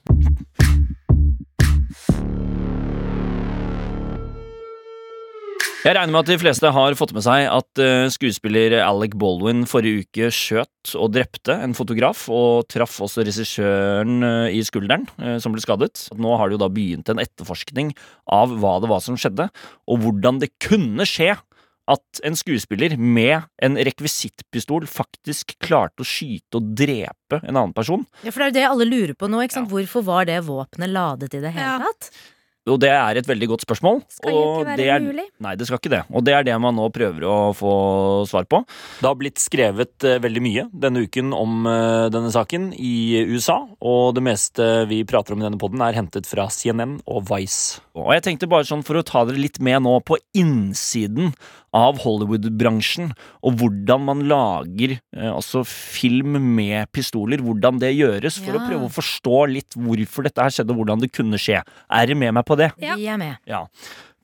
Jeg 5.80 5.94
regner 5.96 6.12
med 6.12 6.26
at 6.26 6.28
de 6.28 6.36
fleste 6.36 6.70
har 6.76 6.94
fått 6.98 7.14
med 7.16 7.24
seg 7.24 7.46
at 7.48 7.80
eh, 7.80 8.10
skuespiller 8.12 8.74
Alec 8.84 9.14
Baldwin 9.16 9.62
forrige 9.64 10.02
uke 10.02 10.26
skjøt 10.28 10.90
og 10.92 11.14
drepte 11.14 11.54
en 11.56 11.72
fotograf, 11.72 12.26
og 12.28 12.66
traff 12.68 12.98
også 13.00 13.24
regissøren 13.24 14.18
eh, 14.26 14.58
i 14.58 14.60
skulderen, 14.66 15.06
eh, 15.16 15.38
som 15.40 15.54
ble 15.54 15.62
skadet. 15.64 16.02
Nå 16.20 16.34
har 16.36 16.50
det 16.50 16.58
jo 16.58 16.60
da 16.60 16.68
begynt 16.74 17.08
en 17.08 17.22
etterforskning 17.22 17.94
av 18.28 18.52
hva 18.60 18.74
det 18.84 18.90
var 18.92 19.00
som 19.00 19.16
skjedde, 19.16 19.46
og 19.88 20.02
hvordan 20.02 20.42
det 20.42 20.50
kunne 20.60 21.06
skje 21.08 21.32
at 21.90 22.20
en 22.28 22.36
skuespiller 22.36 22.98
med 23.00 23.48
en 23.64 23.78
rekvisittpistol 23.80 24.84
faktisk 24.84 25.56
klarte 25.64 26.04
å 26.04 26.10
skyte 26.10 26.60
og 26.60 26.74
drepe 26.76 27.40
en 27.40 27.56
annen 27.56 27.72
person. 27.72 28.04
Ja, 28.20 28.34
for 28.34 28.44
det 28.44 28.50
er 28.50 28.52
jo 28.52 28.58
det 28.58 28.66
alle 28.68 28.88
lurer 28.90 29.14
på 29.16 29.32
nå. 29.32 29.40
ikke 29.46 29.62
sant? 29.62 29.72
Hvorfor 29.72 30.04
var 30.06 30.28
det 30.28 30.42
våpenet 30.44 30.92
ladet 30.92 31.32
i 31.32 31.40
det 31.40 31.54
hele 31.56 31.88
Ja. 31.88 31.94
Og 32.72 32.80
det 32.82 32.90
er 32.94 33.20
et 33.20 33.28
veldig 33.28 33.48
godt 33.52 33.64
spørsmål. 33.66 34.00
Skal 34.12 34.34
jo 34.34 34.40
og 34.40 34.50
ikke 34.50 34.68
være 34.70 34.80
det 34.80 34.88
er, 34.94 35.04
mulig. 35.04 35.26
Nei, 35.46 35.54
det 35.58 35.68
skal 35.68 35.80
ikke 35.80 35.92
det. 35.92 36.02
Og 36.14 36.24
det 36.26 36.34
er 36.36 36.46
det 36.46 36.56
man 36.62 36.76
nå 36.78 36.88
prøver 36.94 37.26
å 37.28 37.36
få 37.56 37.74
svar 38.30 38.48
på. 38.50 38.62
Det 39.00 39.08
har 39.08 39.18
blitt 39.20 39.42
skrevet 39.42 40.06
eh, 40.06 40.20
veldig 40.22 40.44
mye 40.44 40.66
denne 40.86 41.04
uken 41.06 41.34
om 41.36 41.68
eh, 41.70 42.06
denne 42.14 42.32
saken 42.34 42.70
i 42.76 43.22
USA, 43.30 43.60
og 43.80 44.14
det 44.16 44.24
meste 44.26 44.68
vi 44.90 45.02
prater 45.08 45.34
om 45.34 45.42
i 45.42 45.46
denne 45.46 45.60
podden 45.60 45.82
er 45.84 45.96
hentet 45.98 46.28
fra 46.28 46.48
CNN 46.52 46.98
og 47.10 47.26
Vice. 47.30 47.80
Og 47.98 48.12
jeg 48.14 48.24
tenkte 48.26 48.50
bare 48.50 48.68
sånn 48.68 48.84
for 48.86 49.00
å 49.00 49.06
ta 49.06 49.24
dere 49.28 49.40
litt 49.40 49.60
med 49.62 49.82
nå 49.84 49.96
på 50.06 50.18
innsiden 50.38 51.34
av 51.76 52.00
Hollywood-bransjen, 52.02 53.10
og 53.46 53.58
hvordan 53.60 54.04
man 54.08 54.22
lager 54.30 54.96
eh, 54.96 55.30
altså 55.30 55.62
film 55.68 56.38
med 56.56 56.90
pistoler, 56.94 57.42
hvordan 57.44 57.80
det 57.82 57.92
gjøres, 57.94 58.40
for 58.42 58.58
å 58.58 58.62
prøve 58.66 58.88
å 58.88 58.94
forstå 58.94 59.42
litt 59.52 59.78
hvorfor 59.78 60.26
dette 60.26 60.46
her 60.46 60.54
skjedde, 60.54 60.74
og 60.74 60.82
hvordan 60.82 61.04
det 61.04 61.12
kunne 61.14 61.40
skje. 61.40 61.60
Er 61.62 62.08
dere 62.08 62.18
med 62.18 62.34
meg 62.38 62.46
på 62.48 62.58
det? 62.60 62.72
Ja. 62.82 62.96
Vi 62.98 63.10
er 63.10 63.20
med. 63.20 63.38
Ja, 63.48 63.66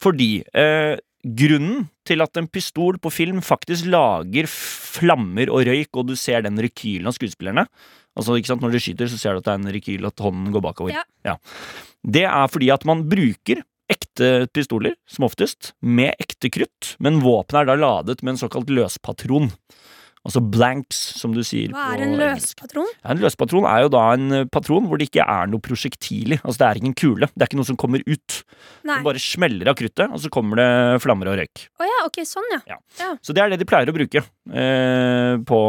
fordi 0.03 0.31
eh, 0.57 0.97
grunnen 1.27 1.87
til 2.07 2.23
at 2.23 2.39
en 2.39 2.49
pistol 2.51 2.99
på 3.03 3.11
film 3.15 3.39
faktisk 3.43 3.89
lager 3.91 4.51
flammer 4.51 5.51
og 5.55 5.67
røyk, 5.69 5.93
og 5.95 6.11
du 6.11 6.17
ser 6.19 6.45
den 6.47 6.59
rekylen 6.63 7.09
av 7.11 7.17
skuespillerne 7.17 7.67
Altså, 8.17 8.37
ikke 8.39 8.49
sant, 8.49 8.63
Når 8.65 8.73
de 8.73 8.81
skyter, 8.81 9.11
så 9.13 9.19
ser 9.21 9.37
du 9.37 9.43
at 9.43 9.45
det 9.45 9.53
er 9.53 9.59
en 9.61 9.73
rekyl, 9.77 10.07
at 10.09 10.23
hånden 10.25 10.53
går 10.55 10.63
bakover. 10.65 10.97
Ja. 11.27 11.35
Det 12.01 12.25
er 12.25 12.47
fordi 12.49 12.71
at 12.73 12.87
man 12.89 13.03
bruker 13.11 13.61
ekte 13.93 14.47
pistoler, 14.55 14.97
som 15.09 15.27
oftest, 15.29 15.75
med 15.81 16.15
ekte 16.23 16.51
krutt, 16.53 16.95
men 17.03 17.21
våpenet 17.25 17.63
er 17.63 17.71
da 17.71 17.77
ladet 17.79 18.23
med 18.23 18.35
en 18.35 18.41
såkalt 18.45 18.73
løspatron. 18.73 19.53
Altså 20.27 20.43
blanks, 20.43 20.99
som 21.21 21.35
du 21.35 21.43
sier 21.47 21.71
Hva 21.75 21.93
er 21.95 22.03
en 22.07 22.17
løspatron? 22.19 22.89
Ja, 22.99 23.13
en 23.15 23.23
løspatron 23.23 23.67
er 23.71 23.85
jo 23.85 23.91
da 23.95 24.03
en 24.17 24.27
eh, 24.35 24.49
patron 24.51 24.89
hvor 24.91 24.99
det 24.99 25.09
ikke 25.11 25.23
er 25.23 25.51
noe 25.51 25.63
prosjektilig. 25.63 26.41
Altså 26.43 26.63
det 26.63 26.69
er 26.69 26.81
ingen 26.83 26.97
kule. 26.99 27.29
Det 27.33 27.45
er 27.45 27.51
ikke 27.51 27.61
noe 27.61 27.69
som 27.69 27.79
kommer 27.79 28.03
ut. 28.03 28.41
Nei. 28.87 28.99
Du 28.99 29.07
bare 29.07 29.23
smeller 29.23 29.71
av 29.71 29.79
kruttet, 29.79 30.11
og 30.11 30.19
så 30.23 30.31
kommer 30.35 30.61
det 30.61 30.69
flammer 31.05 31.31
og 31.31 31.39
røyk. 31.39 31.67
Å 31.79 31.89
ja, 31.89 32.03
ok, 32.09 32.21
sånn 32.27 32.51
ja. 32.57 32.81
Så 33.23 33.35
det 33.37 33.45
er 33.45 33.53
det 33.53 33.61
de 33.63 33.69
pleier 33.69 33.91
å 33.91 33.95
bruke 33.95 34.23
eh, 34.23 35.33
på 35.47 35.61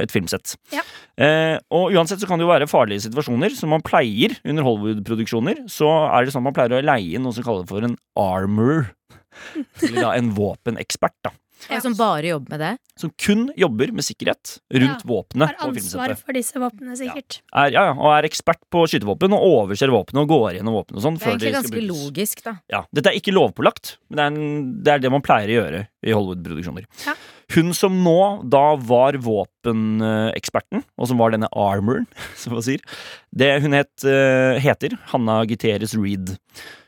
et 0.00 0.14
filmsett. 0.14 0.56
Ja. 0.72 0.84
Eh, 1.20 1.56
og 1.76 1.92
uansett 1.96 2.22
så 2.22 2.28
kan 2.28 2.40
det 2.40 2.46
jo 2.46 2.52
være 2.52 2.70
farlige 2.70 3.06
situasjoner, 3.06 3.52
som 3.56 3.72
man 3.74 3.84
pleier 3.84 4.38
under 4.44 4.66
Hollywood-produksjoner. 4.66 5.66
Så 5.72 5.88
er 6.08 6.24
det 6.24 6.34
sånn 6.34 6.46
man 6.46 6.56
pleier 6.56 6.78
å 6.78 6.84
leie 6.84 7.16
inn 7.16 7.26
noe 7.26 7.36
som 7.36 7.44
kalles 7.46 7.68
for 7.68 7.84
en 7.84 7.98
armor. 8.20 8.88
Eller 9.84 10.00
da 10.00 10.14
en 10.16 10.32
våpenekspert, 10.36 11.18
da. 11.26 11.36
Ja. 11.70 11.80
Som 11.80 11.94
bare 11.96 12.28
jobber 12.28 12.52
med 12.52 12.60
det. 12.60 12.72
Som 13.00 13.10
kun 13.20 13.46
jobber 13.56 13.90
med 13.96 14.04
sikkerhet 14.04 14.58
rundt 14.72 15.02
Ja, 15.02 15.08
våpenet 15.08 15.54
Har 15.56 15.68
ansvar 15.70 16.14
for 16.20 16.36
disse 16.36 16.60
våpnene, 16.60 16.96
sikkert. 16.98 17.40
Er, 17.52 17.72
ja, 17.74 17.86
ja, 17.90 17.94
og 17.96 18.12
er 18.12 18.28
ekspert 18.28 18.60
på 18.72 18.84
skytevåpen 18.88 19.34
og 19.36 19.46
overser 19.48 19.92
våpenet 19.92 20.22
og 20.24 20.30
går 20.32 20.58
gjennom 20.58 20.76
våpenet 20.78 21.00
og 21.00 21.06
sånn. 21.06 21.18
Det 21.18 21.26
er 21.26 21.32
egentlig 21.34 21.54
ganske 21.56 21.74
brukes. 21.76 21.90
logisk, 21.90 22.44
da. 22.46 22.56
Ja, 22.72 22.84
Dette 22.94 23.12
er 23.12 23.18
ikke 23.20 23.34
lovpålagt, 23.36 23.96
men 24.08 24.16
det 24.16 24.22
er, 24.26 24.30
en, 24.36 24.68
det 24.84 24.94
er 24.94 25.02
det 25.06 25.12
man 25.16 25.24
pleier 25.24 25.52
å 25.52 25.58
gjøre 25.60 25.82
i 26.06 26.14
Hollywood-produksjoner. 26.16 26.86
Ja. 27.08 27.16
Hun 27.54 27.70
som 27.78 27.94
nå 28.02 28.18
da 28.50 28.74
var 28.82 29.18
våpeneksperten, 29.22 30.82
og 30.98 31.10
som 31.10 31.20
var 31.20 31.34
denne 31.34 31.50
armoren, 31.54 32.08
som 32.40 32.56
man 32.56 32.64
sier, 32.66 32.82
det 33.30 33.52
hun 33.62 33.76
het, 33.76 33.92
eh, 34.02 34.58
heter 34.62 34.98
Hanna 35.12 35.44
Giteres 35.46 35.94
Reed. 35.94 36.34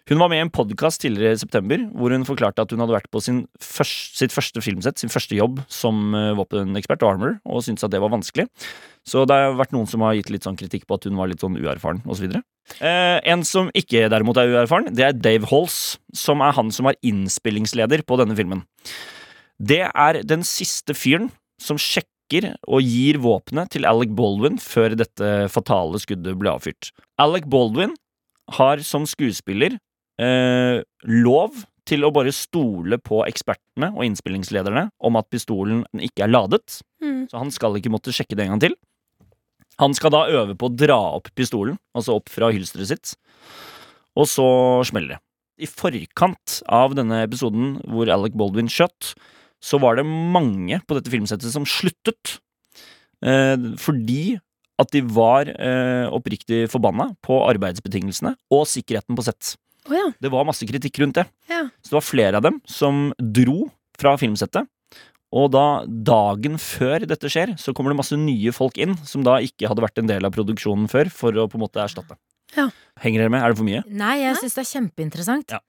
Hun 0.09 0.23
var 0.23 0.31
med 0.33 0.41
i 0.41 0.45
en 0.47 0.51
podkast 0.51 1.03
tidligere 1.03 1.37
i 1.37 1.41
september 1.41 1.83
hvor 1.93 2.15
hun 2.15 2.25
forklarte 2.25 2.65
at 2.65 2.71
hun 2.73 2.81
hadde 2.81 2.95
vært 2.95 3.11
på 3.13 3.21
først, 3.21 4.15
sitt 4.17 4.33
første 4.33 4.63
filmsett, 4.65 4.97
sin 4.99 5.13
første 5.13 5.37
jobb 5.37 5.61
som 5.69 6.15
eh, 6.17 6.33
våpenekspert, 6.39 7.05
armor, 7.05 7.37
og 7.45 7.63
syntes 7.67 7.85
at 7.85 7.93
det 7.93 8.01
var 8.01 8.15
vanskelig. 8.15 8.49
Så 9.09 9.27
det 9.29 9.37
har 9.37 9.57
vært 9.57 9.75
noen 9.77 9.89
som 9.89 10.03
har 10.05 10.17
gitt 10.17 10.33
litt 10.33 10.49
sånn 10.49 10.57
kritikk 10.59 10.89
på 10.89 10.97
at 10.97 11.05
hun 11.07 11.21
var 11.21 11.29
litt 11.31 11.45
sånn 11.45 11.61
uerfaren 11.61 12.01
osv. 12.09 12.33
Eh, 12.81 13.19
en 13.31 13.45
som 13.47 13.69
ikke 13.77 14.09
derimot 14.11 14.41
er 14.41 14.51
uerfaren, 14.57 14.91
det 14.97 15.07
er 15.07 15.17
Dave 15.17 15.49
Halls, 15.53 15.99
som 16.17 16.43
er 16.45 16.57
han 16.57 16.73
som 16.75 16.89
var 16.89 16.99
innspillingsleder 17.05 18.03
på 18.09 18.19
denne 18.21 18.37
filmen. 18.39 18.65
Det 19.59 19.83
er 19.89 20.21
den 20.23 20.45
siste 20.47 20.95
fyren 20.95 21.31
som 21.61 21.79
sjekker 21.81 22.53
og 22.69 22.85
gir 22.85 23.19
våpenet 23.25 23.73
til 23.75 23.87
Alec 23.89 24.13
Baldwin 24.15 24.59
før 24.63 24.95
dette 24.99 25.49
fatale 25.51 25.99
skuddet 26.03 26.37
ble 26.39 26.53
avfyrt. 26.53 26.93
Alec 27.19 27.49
Baldwin 27.51 27.97
har 28.59 28.81
som 28.87 29.07
skuespiller 29.09 29.79
eh, 30.21 30.85
lov 31.09 31.65
til 31.89 32.05
å 32.05 32.13
bare 32.13 32.35
stole 32.37 32.99
på 33.01 33.23
ekspertene 33.25 33.91
og 33.97 34.05
innspillingslederne 34.05 34.89
om 35.09 35.17
at 35.21 35.29
pistolen 35.33 35.85
ikke 35.97 36.27
er 36.27 36.35
ladet, 36.35 36.83
Mm. 36.99 37.29
så 37.31 37.39
han 37.39 37.51
skal 37.55 37.77
ikke 37.79 37.93
måtte 37.95 38.11
sjekke 38.11 38.35
det 38.35 38.43
en 38.43 38.57
gang 38.57 38.61
til. 38.65 38.73
Han 39.79 39.93
skal 39.95 40.11
da 40.11 40.25
øve 40.35 40.57
på 40.59 40.67
å 40.67 40.75
dra 40.75 40.97
opp 41.15 41.29
pistolen, 41.39 41.77
altså 41.95 42.17
opp 42.19 42.27
fra 42.33 42.49
hylsteret 42.51 42.91
sitt, 42.91 43.13
og 44.19 44.27
så 44.27 44.47
smeller 44.89 45.15
det. 45.15 45.19
I 45.63 45.69
forkant 45.71 46.57
av 46.67 46.97
denne 46.99 47.21
episoden 47.23 47.77
hvor 47.87 48.11
Alec 48.11 48.35
Baldwin 48.35 48.67
skjøt, 48.67 49.13
så 49.65 49.81
var 49.83 49.99
det 49.99 50.07
mange 50.07 50.81
på 50.87 50.99
dette 50.99 51.13
filmsettet 51.13 51.53
som 51.53 51.67
sluttet. 51.69 52.39
Eh, 53.25 53.57
fordi 53.81 54.39
at 54.79 54.93
de 54.95 55.03
var 55.03 55.51
eh, 55.51 56.07
oppriktig 56.15 56.67
forbanna 56.71 57.11
på 57.27 57.41
arbeidsbetingelsene 57.49 58.37
og 58.55 58.69
sikkerheten 58.71 59.19
på 59.19 59.27
sett. 59.27 59.57
Oh, 59.89 59.97
ja. 59.97 60.07
Det 60.23 60.31
var 60.31 60.47
masse 60.47 60.67
kritikk 60.69 61.01
rundt 61.03 61.19
det. 61.19 61.27
Ja. 61.51 61.65
Så 61.83 61.91
det 61.91 61.99
var 61.99 62.07
flere 62.07 62.39
av 62.39 62.47
dem 62.47 62.61
som 62.69 63.09
dro 63.19 63.67
fra 63.99 64.15
filmsettet. 64.21 64.69
Og 65.35 65.51
da, 65.53 65.83
dagen 65.85 66.57
før 66.63 67.05
dette 67.09 67.29
skjer, 67.29 67.53
så 67.61 67.75
kommer 67.77 67.93
det 67.93 67.99
masse 67.99 68.17
nye 68.17 68.53
folk 68.57 68.79
inn 68.81 68.95
som 69.05 69.25
da 69.27 69.37
ikke 69.45 69.69
hadde 69.69 69.85
vært 69.85 70.01
en 70.01 70.09
del 70.09 70.25
av 70.25 70.33
produksjonen 70.33 70.89
før, 70.89 71.11
for 71.13 71.37
å 71.37 71.49
på 71.51 71.59
en 71.59 71.65
måte 71.67 71.83
erstatte. 71.85 72.17
Ja. 72.57 72.71
Henger 73.03 73.27
dere 73.27 73.33
med? 73.35 73.43
Er 73.45 73.53
det 73.53 73.59
for 73.59 73.69
mye? 73.69 73.83
Nei, 73.93 74.15
jeg 74.23 74.39
syns 74.41 74.57
det 74.57 74.63
er 74.65 74.71
kjempeinteressant. 74.71 75.59
Ja. 75.59 75.61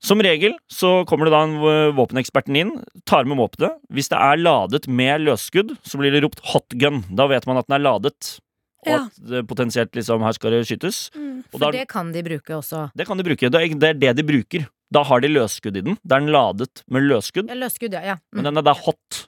Som 0.00 0.20
regel 0.22 0.52
så 0.70 1.04
kommer 1.10 1.26
det 1.26 1.32
da 1.34 1.40
en 1.42 1.56
våpeneksperten 1.96 2.54
inn, 2.56 2.84
tar 3.04 3.24
med 3.26 3.38
våpenet. 3.40 3.80
Hvis 3.90 4.08
det 4.12 4.18
er 4.22 4.36
ladet 4.38 4.86
med 4.86 5.24
løsskudd, 5.26 5.72
så 5.82 5.98
blir 5.98 6.12
det 6.14 6.22
ropt 6.22 6.40
'hot 6.44 6.68
gun'. 6.78 7.02
Da 7.16 7.26
vet 7.26 7.46
man 7.46 7.56
at 7.58 7.66
den 7.66 7.74
er 7.80 7.82
ladet, 7.82 8.38
og 8.86 8.92
Ja. 8.92 8.98
at 9.06 9.18
det 9.30 9.46
potensielt 9.48 9.90
liksom 9.92 10.22
her 10.22 10.32
skal 10.32 10.50
det 10.52 10.66
skytes. 10.66 11.10
Mm. 11.16 11.42
For 11.50 11.58
da, 11.58 11.70
det 11.72 11.88
kan 11.88 12.12
de 12.12 12.22
bruke 12.22 12.54
også. 12.54 12.90
det 12.94 13.06
kan 13.08 13.16
de 13.18 13.24
bruke. 13.24 13.50
Det 13.50 13.82
er, 13.82 13.92
det 13.94 14.16
de 14.16 14.22
bruker. 14.22 14.68
Da 14.92 15.02
har 15.02 15.20
de 15.20 15.28
løsskudd 15.28 15.76
i 15.76 15.80
den. 15.82 15.98
Da 16.06 16.16
er 16.16 16.20
den 16.20 16.30
ladet 16.32 16.82
med 16.88 17.02
løsskudd, 17.02 17.48
Ja, 17.48 17.54
løsskudd, 17.54 17.92
ja. 17.92 18.00
ja. 18.02 18.16
men 18.32 18.40
Mm. 18.40 18.44
den 18.44 18.56
er 18.58 18.62
da 18.62 18.72
hot. 18.74 19.26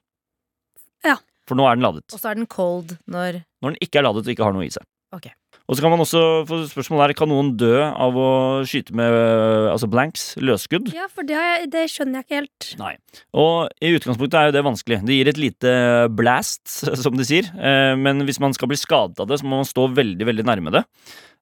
Ja. 1.05 1.17
For 1.49 1.57
nå 1.57 1.67
er 1.67 1.75
den 1.75 1.83
ladet. 1.83 2.05
Og 2.15 2.21
så 2.21 2.31
er 2.31 2.35
den 2.35 2.47
cold 2.47 2.97
når 3.09 3.43
Når 3.61 3.71
den 3.75 3.79
ikke 3.83 3.99
er 3.99 4.03
ladet 4.03 4.25
og 4.25 4.31
ikke 4.33 4.45
har 4.45 4.53
noe 4.53 4.65
i 4.65 4.71
seg. 4.71 4.85
Ok. 5.13 5.27
Og 5.71 5.79
så 5.79 5.85
kan 5.85 5.93
man 5.93 6.03
også 6.03 6.21
få 6.49 6.57
spørsmålet 6.67 7.05
her 7.05 7.13
kan 7.21 7.31
noen 7.31 7.53
dø 7.55 7.77
av 7.79 8.17
å 8.19 8.31
skyte 8.67 8.91
med 8.99 9.07
øh, 9.15 9.69
altså 9.71 9.87
blanks, 9.87 10.25
løsskudd. 10.43 10.91
Ja, 10.97 11.07
for 11.07 11.23
det, 11.27 11.37
har 11.39 11.47
jeg, 11.53 11.69
det 11.71 11.85
skjønner 11.93 12.19
jeg 12.19 12.27
ikke 12.27 12.39
helt. 12.41 12.69
Nei. 12.81 12.93
Og 13.39 13.71
i 13.79 13.93
utgangspunktet 13.95 14.39
er 14.41 14.51
jo 14.51 14.57
det 14.57 14.65
vanskelig. 14.67 14.99
Det 15.07 15.19
gir 15.21 15.31
et 15.31 15.39
lite 15.39 15.75
blast, 16.19 16.65
som 17.05 17.15
de 17.15 17.27
sier. 17.29 17.53
Eh, 17.55 17.95
Men 18.03 18.27
hvis 18.27 18.43
man 18.43 18.57
skal 18.57 18.73
bli 18.73 18.81
skadet 18.81 19.23
av 19.23 19.31
det, 19.31 19.39
så 19.39 19.47
må 19.47 19.61
man 19.61 19.69
stå 19.69 19.87
veldig, 19.95 20.27
veldig 20.33 20.47
nærme 20.51 20.75
det. 20.75 20.83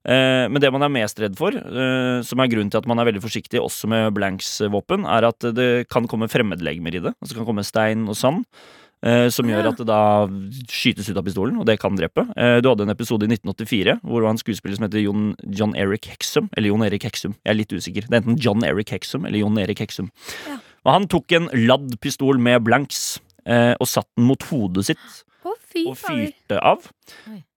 Eh, 0.05 0.45
Men 0.45 0.61
det 0.61 0.69
man 0.77 0.85
er 0.85 0.93
mest 0.93 1.17
redd 1.25 1.33
for, 1.39 1.57
eh, 1.57 2.21
som 2.29 2.45
er 2.45 2.51
grunnen 2.53 2.69
til 2.69 2.83
at 2.83 2.89
man 2.91 3.01
er 3.01 3.09
veldig 3.09 3.25
forsiktig 3.25 3.63
også 3.63 3.89
med 3.89 4.13
blanks 4.13 4.59
våpen, 4.69 5.09
er 5.09 5.25
at 5.31 5.49
det 5.57 5.71
kan 5.89 6.05
komme 6.05 6.29
fremmedlegemer 6.29 6.99
i 6.99 7.01
det. 7.07 7.15
Altså 7.17 7.33
det 7.33 7.41
kan 7.41 7.49
komme 7.49 7.65
stein 7.65 8.05
og 8.05 8.19
sand. 8.19 8.45
Eh, 9.03 9.27
Som 9.29 9.47
gjør 9.49 9.69
at 9.71 9.77
det 9.81 9.87
da 9.87 9.99
skytes 10.69 11.09
ut 11.09 11.17
av 11.17 11.25
pistolen, 11.27 11.59
og 11.59 11.65
det 11.69 11.79
kan 11.79 11.95
drepe. 11.95 12.25
Eh, 12.35 12.59
Du 12.61 12.69
hadde 12.69 12.83
en 12.87 12.93
episode 12.95 13.23
i 13.27 13.31
1984 13.31 13.99
hvor 14.03 14.19
det 14.19 14.27
var 14.27 14.33
en 14.35 14.41
skuespiller 14.43 14.75
som 14.79 14.87
heter 14.87 15.03
John, 15.03 15.35
John 15.47 15.75
Eric 15.75 16.09
Hexum. 16.11 16.49
Eller 16.57 16.69
John 16.73 16.83
Erik 16.83 17.03
Hexum. 17.07 17.35
Jeg 17.45 17.51
er 17.53 17.59
litt 17.61 17.71
usikker. 17.73 18.07
Det 18.09 18.13
er 18.13 18.21
enten 18.23 18.39
John 18.39 18.63
Eric 18.63 18.89
Hexum 18.95 19.25
eller 19.25 19.39
John 19.39 19.57
Erik 19.61 19.79
Hexum. 19.79 20.09
Ja. 20.47 20.59
Og 20.85 20.93
han 20.95 21.07
tok 21.11 21.31
en 21.35 21.49
ladd 21.67 21.97
pistol 22.01 22.37
med 22.39 22.63
blanks 22.63 23.19
eh, 23.45 23.73
og 23.79 23.87
satt 23.87 24.07
den 24.17 24.25
mot 24.29 24.43
hodet 24.51 24.85
sitt 24.91 25.23
og 25.89 25.95
fyrte 25.99 26.59
av. 26.65 26.85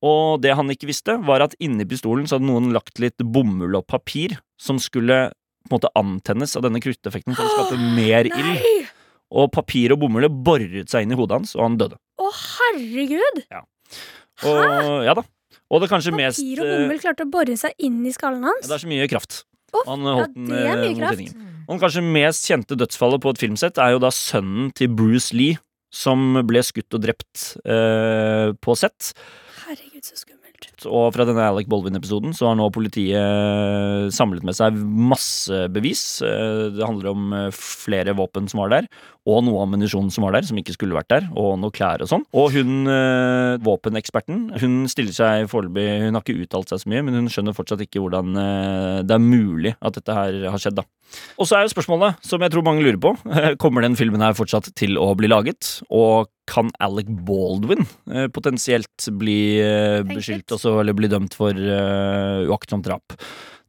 Og 0.02 0.40
det 0.42 0.54
han 0.58 0.70
ikke 0.70 0.86
visste, 0.90 1.16
var 1.26 1.42
at 1.44 1.54
inni 1.62 1.84
pistolen 1.88 2.26
så 2.28 2.36
hadde 2.38 2.46
noen 2.48 2.72
lagt 2.74 2.98
litt 3.02 3.18
bomull 3.18 3.74
og 3.78 3.86
papir 3.90 4.36
som 4.60 4.78
skulle 4.82 5.30
på 5.62 5.70
en 5.70 5.76
måte 5.78 5.90
antennes 5.98 6.56
av 6.58 6.64
denne 6.66 6.80
krutteffekten 6.82 7.34
for 7.38 7.46
å 7.46 7.52
skape 7.54 7.78
mer 7.96 8.26
ild. 8.26 8.88
Og 9.32 9.48
papir 9.54 9.94
og 9.94 10.02
bomull 10.02 10.28
boret 10.44 10.90
seg 10.92 11.06
inn 11.06 11.14
i 11.14 11.18
hodet 11.18 11.38
hans, 11.40 11.54
og 11.56 11.64
han 11.64 11.78
døde. 11.80 11.96
Å, 12.20 12.28
herregud! 12.36 13.40
Ja. 13.48 13.62
Og, 14.44 14.60
ja 15.06 15.14
da. 15.16 15.24
Og 15.72 15.80
det 15.80 15.88
kanskje 15.88 16.12
mest 16.12 16.40
Papir 16.42 16.60
og 16.60 16.68
eh, 16.68 16.82
bomull 16.82 17.00
klarte 17.00 17.24
å 17.24 17.30
bore 17.32 17.56
seg 17.56 17.72
inn 17.80 18.02
i 18.04 18.12
skallen 18.12 18.44
hans. 18.44 18.66
Det 18.68 18.76
er 18.76 18.82
så 18.84 18.90
mye 18.90 19.08
kraft. 19.08 19.42
Å, 19.72 19.84
Han 19.88 20.04
holdt 20.04 20.36
ja, 20.36 20.48
det 20.50 20.60
er 20.60 20.72
eh, 20.74 20.82
mye 20.84 20.98
kraft. 21.00 21.38
Og 21.62 21.72
den 21.76 21.80
kanskje 21.80 22.02
mest 22.04 22.48
kjente 22.50 22.76
dødsfallet 22.76 23.22
på 23.24 23.32
et 23.32 23.40
filmsett 23.40 23.80
er 23.80 23.94
jo 23.94 24.02
da 24.02 24.10
sønnen 24.12 24.68
til 24.76 24.92
Bruce 24.92 25.32
Lee, 25.36 25.56
som 25.92 26.36
ble 26.48 26.60
skutt 26.66 26.92
og 26.96 27.04
drept 27.04 27.54
eh, 27.64 28.52
på 28.60 28.76
sett. 28.80 29.12
Herregud, 29.64 30.04
så 30.04 30.18
skummelt. 30.18 30.38
Og 30.86 31.08
fra 31.14 31.24
denne 31.26 31.42
Alec 31.42 31.66
Baldwin-episoden 31.70 32.34
så 32.36 32.48
har 32.50 32.58
nå 32.58 32.68
politiet 32.74 34.12
samlet 34.14 34.44
med 34.46 34.54
seg 34.58 34.76
masse 34.78 35.64
bevis. 35.74 36.02
Eh, 36.26 36.68
Det 36.76 36.84
handler 36.86 37.10
om 37.12 37.32
eh, 37.38 37.48
flere 37.56 38.14
våpen 38.18 38.48
som 38.50 38.62
var 38.62 38.72
der, 38.74 38.88
og 39.28 39.42
noe 39.46 39.62
ammunisjon 39.62 40.10
som 40.12 40.26
var 40.26 40.36
der, 40.36 40.46
som 40.48 40.58
ikke 40.58 40.74
skulle 40.74 40.96
vært 40.96 41.10
der, 41.12 41.28
og 41.38 41.54
noe 41.62 41.74
klær 41.74 42.02
og 42.02 42.10
sånn. 42.10 42.24
Og 42.34 42.56
hun 42.56 42.90
eh, 42.90 43.58
våpeneksperten, 43.62 44.48
hun 44.62 44.80
stiller 44.90 45.14
seg 45.14 45.46
foreløpig 45.52 45.86
Hun 46.06 46.18
har 46.18 46.24
ikke 46.24 46.42
uttalt 46.42 46.72
seg 46.72 46.82
så 46.82 46.90
mye, 46.90 47.04
men 47.06 47.20
hun 47.20 47.30
skjønner 47.30 47.56
fortsatt 47.56 47.84
ikke 47.84 48.02
hvordan 48.02 48.34
eh, 48.42 48.98
det 49.06 49.16
er 49.16 49.22
mulig 49.22 49.76
at 49.78 49.98
dette 49.98 50.16
her 50.16 50.42
har 50.50 50.62
skjedd, 50.62 50.80
da. 50.80 50.86
Og 51.40 51.48
så 51.48 51.58
er 51.58 51.66
jo 51.66 51.72
spørsmålet, 51.74 52.20
som 52.24 52.42
jeg 52.42 52.54
tror 52.54 52.64
mange 52.66 52.84
lurer 52.84 53.00
på, 53.00 53.14
kommer 53.62 53.84
den 53.84 53.98
filmen 53.98 54.24
her 54.24 54.36
fortsatt 54.36 54.72
til 54.78 54.98
å 55.00 55.12
bli 55.18 55.30
laget? 55.30 55.78
Og 55.92 56.30
kan 56.50 56.72
Alec 56.82 57.10
Baldwin 57.26 57.84
eh, 58.10 58.28
potensielt 58.32 59.08
bli 59.18 59.60
eh, 59.62 60.02
beskyldt 60.08 60.56
også, 60.56 60.80
eller 60.82 60.96
bli 60.98 61.10
dømt 61.12 61.36
for 61.38 61.54
eh, 61.54 62.48
uaktsomt 62.50 62.86
drap? 62.88 63.14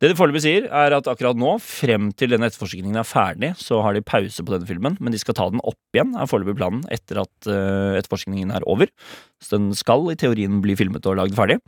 Det 0.01 0.11
de 0.11 0.17
foreløpig 0.17 0.43
sier, 0.45 0.67
er 0.67 0.95
at 0.97 1.09
akkurat 1.09 1.37
nå, 1.39 1.55
frem 1.63 2.11
til 2.19 2.33
denne 2.33 2.49
etterforskningen 2.49 2.99
er 2.99 3.07
ferdig, 3.07 3.53
så 3.59 3.81
har 3.85 3.95
de 3.95 4.05
pause 4.05 4.43
på 4.43 4.55
denne 4.55 4.69
filmen, 4.69 4.97
men 4.99 5.13
de 5.13 5.21
skal 5.21 5.37
ta 5.37 5.49
den 5.51 5.63
opp 5.63 5.95
igjen, 5.95 6.15
er 6.17 6.29
foreløpig 6.29 6.57
planen, 6.59 6.81
etter 6.93 7.21
at 7.23 7.49
uh, 7.49 7.99
etterforskningen 7.99 8.53
er 8.55 8.65
over. 8.69 8.91
Så 9.43 9.57
den 9.57 9.71
skal 9.77 10.09
i 10.11 10.17
teorien 10.19 10.61
bli 10.63 10.75
filmet 10.79 11.05
og 11.09 11.19
lagd 11.21 11.37
ferdig. 11.37 11.61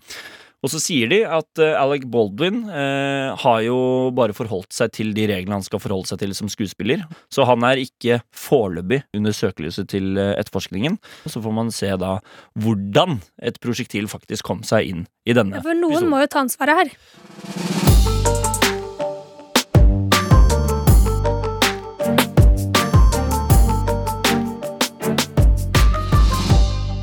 Og 0.66 0.72
så 0.74 0.80
sier 0.82 1.10
de 1.12 1.20
at 1.28 1.62
uh, 1.62 1.78
Alec 1.78 2.08
Baldwin 2.10 2.64
uh, 2.66 3.36
har 3.38 3.60
jo 3.68 3.78
bare 4.18 4.34
forholdt 4.34 4.74
seg 4.74 4.94
til 4.98 5.14
de 5.18 5.28
reglene 5.30 5.60
han 5.60 5.66
skal 5.66 5.82
forholde 5.84 6.10
seg 6.10 6.24
til 6.24 6.34
som 6.38 6.50
skuespiller. 6.50 7.06
Så 7.30 7.46
han 7.46 7.62
er 7.68 7.84
ikke 7.84 8.20
foreløpig 8.34 9.04
under 9.18 9.36
søkelyset 9.36 9.92
til 9.94 10.16
uh, 10.18 10.34
etterforskningen. 10.34 10.98
Så 11.30 11.44
får 11.46 11.56
man 11.56 11.74
se 11.76 11.94
da 12.02 12.18
hvordan 12.58 13.20
et 13.46 13.62
prosjektil 13.62 14.10
faktisk 14.10 14.50
kom 14.50 14.66
seg 14.66 14.90
inn 14.90 15.10
i 15.30 15.38
denne 15.38 15.62
For 15.62 15.78
noen 15.78 16.00
episoden. 16.00 16.14
må 16.16 16.26
jo 16.26 16.34
ta 16.34 16.46
ansvaret 16.48 16.82
her. 16.82 17.85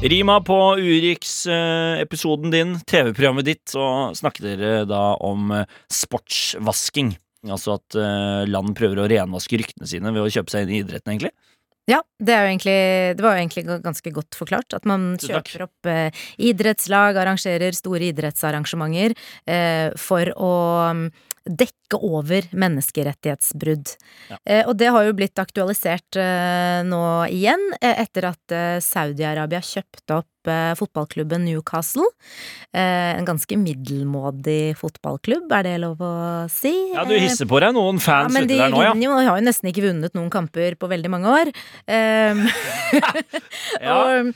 Rima 0.02 0.40
på 0.42 0.56
Urix-episoden 0.82 2.50
din, 2.50 2.72
TV-programmet 2.90 3.46
ditt, 3.46 3.68
så 3.70 4.10
snakket 4.18 4.48
dere 4.48 4.70
da 4.90 5.12
om 5.22 5.52
eh, 5.54 5.76
sportsvasking. 5.94 7.12
Altså 7.46 7.76
at 7.76 7.94
eh, 7.94 8.42
land 8.50 8.74
prøver 8.78 8.98
å 8.98 9.06
renvaske 9.12 9.60
ryktene 9.60 9.86
sine 9.86 10.10
ved 10.10 10.24
å 10.24 10.32
kjøpe 10.34 10.50
seg 10.50 10.66
inn 10.66 10.72
i 10.74 10.80
idretten, 10.82 11.12
egentlig. 11.14 11.30
Ja, 11.90 11.98
det, 12.22 12.34
egentlig, 12.36 12.78
det 13.18 13.24
var 13.24 13.34
jo 13.34 13.42
egentlig 13.42 13.64
ganske 13.82 14.12
godt 14.14 14.38
forklart. 14.38 14.76
At 14.76 14.86
man 14.86 15.16
kjøper 15.18 15.66
opp 15.66 15.90
eh, 15.90 16.24
idrettslag, 16.38 17.18
arrangerer 17.18 17.74
store 17.74 18.12
idrettsarrangementer 18.12 19.16
eh, 19.50 19.88
for 19.98 20.30
å 20.38 20.52
mm, 20.94 21.04
dekke 21.42 21.98
over 21.98 22.46
menneskerettighetsbrudd. 22.54 23.96
Ja. 24.30 24.38
Eh, 24.44 24.62
og 24.62 24.76
det 24.78 24.92
har 24.94 25.08
jo 25.08 25.16
blitt 25.18 25.42
aktualisert 25.42 26.20
eh, 26.20 26.82
nå 26.86 27.02
igjen, 27.34 27.72
eh, 27.80 27.98
etter 28.04 28.30
at 28.30 28.54
eh, 28.54 28.78
Saudi-Arabia 28.84 29.62
kjøpte 29.66 30.22
opp 30.22 30.31
eh, 30.50 30.72
fotballklubben 30.78 31.44
Newcastle. 31.46 32.06
Eh, 32.72 33.12
en 33.18 33.26
ganske 33.28 33.56
middelmådig 33.60 34.76
fotballklubb, 34.80 35.50
er 35.52 35.66
det 35.68 35.74
lov 35.82 36.00
å 36.02 36.12
si? 36.52 36.72
Ja, 36.94 37.04
du 37.08 37.14
hisser 37.16 37.48
på 37.50 37.60
deg 37.62 37.74
noen 37.76 38.00
fans 38.02 38.34
ja, 38.34 38.42
ute 38.42 38.50
de 38.50 38.58
der 38.60 38.72
nå, 38.72 38.82
ja. 38.82 38.94
Men 38.96 39.04
de 39.04 39.10
har 39.28 39.38
jo 39.38 39.46
nesten 39.46 39.70
ikke 39.72 39.86
vunnet 39.88 40.16
noen 40.18 40.30
kamper 40.32 40.78
på 40.80 40.90
veldig 40.90 41.12
mange 41.12 41.36
år. 41.42 41.52
Ehm, 41.86 42.44
ja. 43.86 43.96
og, 43.96 44.32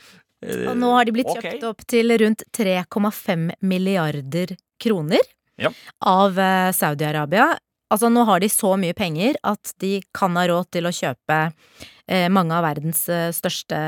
og 0.69 0.73
nå 0.77 0.91
har 0.93 1.07
de 1.07 1.15
blitt 1.17 1.29
kjøpt 1.33 1.47
kjøpt 1.47 1.67
opp 1.71 1.85
til 1.89 2.13
rundt 2.21 2.43
3,5 2.55 3.49
milliarder 3.65 4.55
kroner 4.81 5.23
Ja. 5.57 5.71
av 6.05 6.37
eh, 6.39 6.71
Saudi-Arabia. 6.77 7.55
Altså, 7.89 8.09
nå 8.11 8.25
har 8.27 8.41
de 8.43 8.49
så 8.51 8.73
mye 8.77 8.93
penger 8.93 9.37
at 9.47 9.71
de 9.81 10.01
kan 10.13 10.35
ha 10.37 10.43
råd 10.49 10.67
til 10.75 10.89
å 10.89 10.91
kjøpe 10.93 11.37
eh, 11.47 12.27
mange 12.29 12.51
av 12.53 12.65
verdens 12.67 13.05
eh, 13.09 13.29
største 13.33 13.79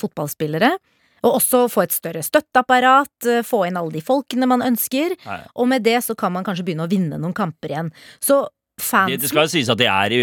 fotballspillere. 0.00 0.70
Og 1.24 1.38
også 1.40 1.64
få 1.72 1.82
et 1.86 1.92
større 1.96 2.22
støtteapparat, 2.22 3.10
eh, 3.26 3.42
få 3.46 3.64
inn 3.68 3.76
alle 3.80 3.90
de 3.96 4.00
folkene 4.04 4.46
man 4.50 4.62
ønsker. 4.62 5.16
Nei. 5.26 5.40
Og 5.56 5.68
med 5.68 5.82
det 5.82 5.98
så 6.04 6.14
kan 6.18 6.32
man 6.32 6.44
kanskje 6.46 6.64
begynne 6.68 6.86
å 6.86 6.90
vinne 6.92 7.18
noen 7.18 7.34
kamper 7.34 7.68
igjen. 7.74 7.90
Så 8.20 8.46
fansen 8.78 9.18
det 9.18 9.26
skal 9.26 9.48
jo 9.48 9.50
sies 9.50 9.68
at 9.72 9.78
de 9.80 9.88
er 9.90 10.12
i 10.14 10.20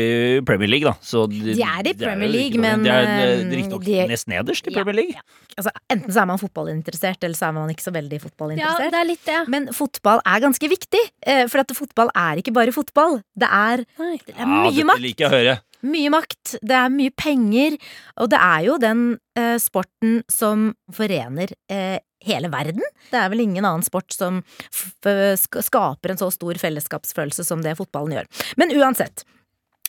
Premier 0.48 0.70
League, 0.72 0.88
da. 0.88 0.94
Så 1.04 1.26
de, 1.28 1.42
De 1.58 1.62
er 1.66 1.90
i 1.90 1.94
Premier 2.00 2.30
League, 2.32 2.56
men, 2.64 2.86
De 2.86 2.90
er 2.94 3.10
eh, 3.12 3.42
riktignok 3.52 3.84
nest 4.08 4.30
nederst 4.32 4.70
i 4.70 4.72
Ja, 4.72 4.78
Premier 4.80 4.96
League. 5.02 5.20
altså, 5.58 5.74
Enten 5.92 6.14
så 6.16 6.22
er 6.24 6.30
man 6.32 6.40
fotballinteressert, 6.40 7.20
eller 7.28 7.36
så 7.36 7.50
er 7.50 7.52
man 7.60 7.70
ikke 7.76 7.84
så 7.84 7.92
veldig 7.92 8.22
fotballinteressert. 8.24 8.88
Ja, 8.88 8.94
det 8.96 9.02
er 9.02 9.10
litt 9.12 9.26
det. 9.28 9.42
Men 9.52 9.68
fotball 9.76 10.24
er 10.26 10.40
ganske 10.48 10.72
viktig, 10.72 11.04
eh, 11.28 11.46
for 11.52 11.60
at 11.66 11.76
fotball 11.76 12.10
er 12.16 12.40
ikke 12.40 12.56
bare 12.56 12.72
fotball. 12.72 13.20
Det 13.36 13.52
er, 13.52 13.84
det 14.00 14.36
er 14.38 14.40
Ja, 14.40 14.46
mye 14.48 14.72
dette 14.72 14.88
makt. 14.94 15.04
liker 15.10 15.28
jeg 15.28 15.32
å 15.34 15.36
høre. 15.36 15.58
Mye 15.86 16.10
makt, 16.14 16.56
det 16.66 16.76
er 16.78 16.92
mye 16.94 17.14
penger, 17.14 17.78
og 18.22 18.32
det 18.34 18.42
er 18.42 18.66
jo 18.66 18.80
den 18.82 19.06
eh, 19.38 19.56
sporten 19.62 20.20
som 20.32 20.72
forener 20.94 21.54
eh, 21.72 22.00
hele 22.26 22.50
verden. 22.50 22.84
Det 23.12 23.20
er 23.22 23.30
vel 23.32 23.46
ingen 23.46 23.66
annen 23.66 23.86
sport 23.86 24.16
som 24.16 24.42
skaper 24.72 26.14
en 26.14 26.22
så 26.22 26.32
stor 26.34 26.58
fellesskapsfølelse 26.62 27.46
som 27.46 27.62
det 27.66 27.78
fotballen 27.80 28.18
gjør. 28.18 28.30
Men 28.62 28.74
uansett. 28.80 29.26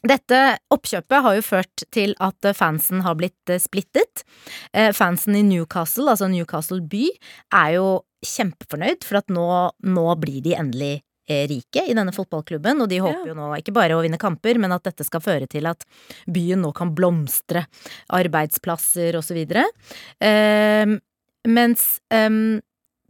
Dette 0.06 0.38
oppkjøpet 0.70 1.24
har 1.24 1.36
jo 1.38 1.44
ført 1.44 1.86
til 1.94 2.12
at 2.22 2.46
eh, 2.46 2.56
fansen 2.56 3.02
har 3.06 3.16
blitt 3.18 3.52
eh, 3.52 3.62
splittet. 3.62 4.22
Eh, 4.76 4.92
Fansen 4.94 5.38
i 5.38 5.44
Newcastle, 5.46 6.10
altså 6.12 6.28
Newcastle 6.30 6.82
by, 6.84 7.08
er 7.56 7.72
jo 7.78 7.88
kjempefornøyd, 8.26 9.06
for 9.06 9.20
at 9.22 9.32
nå, 9.32 9.48
nå 9.88 10.06
blir 10.20 10.44
de 10.44 10.54
endelig 10.58 10.94
rike 11.26 11.84
i 11.86 11.94
denne 11.96 12.14
fotballklubben, 12.14 12.82
og 12.82 12.90
de 12.90 13.00
håper 13.02 13.32
jo 13.32 13.36
nå 13.36 13.50
ikke 13.58 13.74
bare 13.76 13.96
å 13.96 14.02
vinne 14.04 14.20
kamper, 14.20 14.60
men 14.62 14.74
at 14.74 14.86
dette 14.86 15.06
skal 15.06 15.24
føre 15.24 15.48
til 15.50 15.66
at 15.70 15.84
byen 16.30 16.62
nå 16.62 16.72
kan 16.76 16.94
blomstre. 16.96 17.66
Arbeidsplasser 18.14 19.18
og 19.18 19.26
så 19.26 19.36
videre. 19.36 19.66
Ehm, 20.22 20.98
mens 21.46 21.96
ehm, 22.14 22.60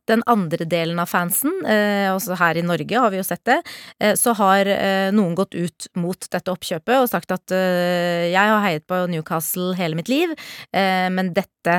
den 0.09 0.23
andre 0.27 0.65
delen 0.69 0.99
av 1.03 1.11
fansen, 1.11 1.53
eh, 1.67 2.09
også 2.13 2.37
her 2.39 2.59
i 2.59 2.65
Norge 2.67 3.03
har 3.03 3.13
vi 3.13 3.21
jo 3.21 3.27
sett 3.27 3.45
det, 3.49 3.59
eh, 4.01 4.15
så 4.19 4.35
har 4.39 4.69
eh, 4.71 5.11
noen 5.15 5.35
gått 5.39 5.55
ut 5.55 5.89
mot 5.99 6.29
dette 6.33 6.53
oppkjøpet 6.53 6.97
og 7.01 7.11
sagt 7.11 7.33
at 7.35 7.55
jeg 7.57 8.51
har 8.51 8.63
heiet 8.65 8.87
på 8.89 8.99
Newcastle 9.11 9.75
hele 9.79 9.97
mitt 9.99 10.09
liv, 10.11 10.33
men 10.73 11.31
dette 11.35 11.75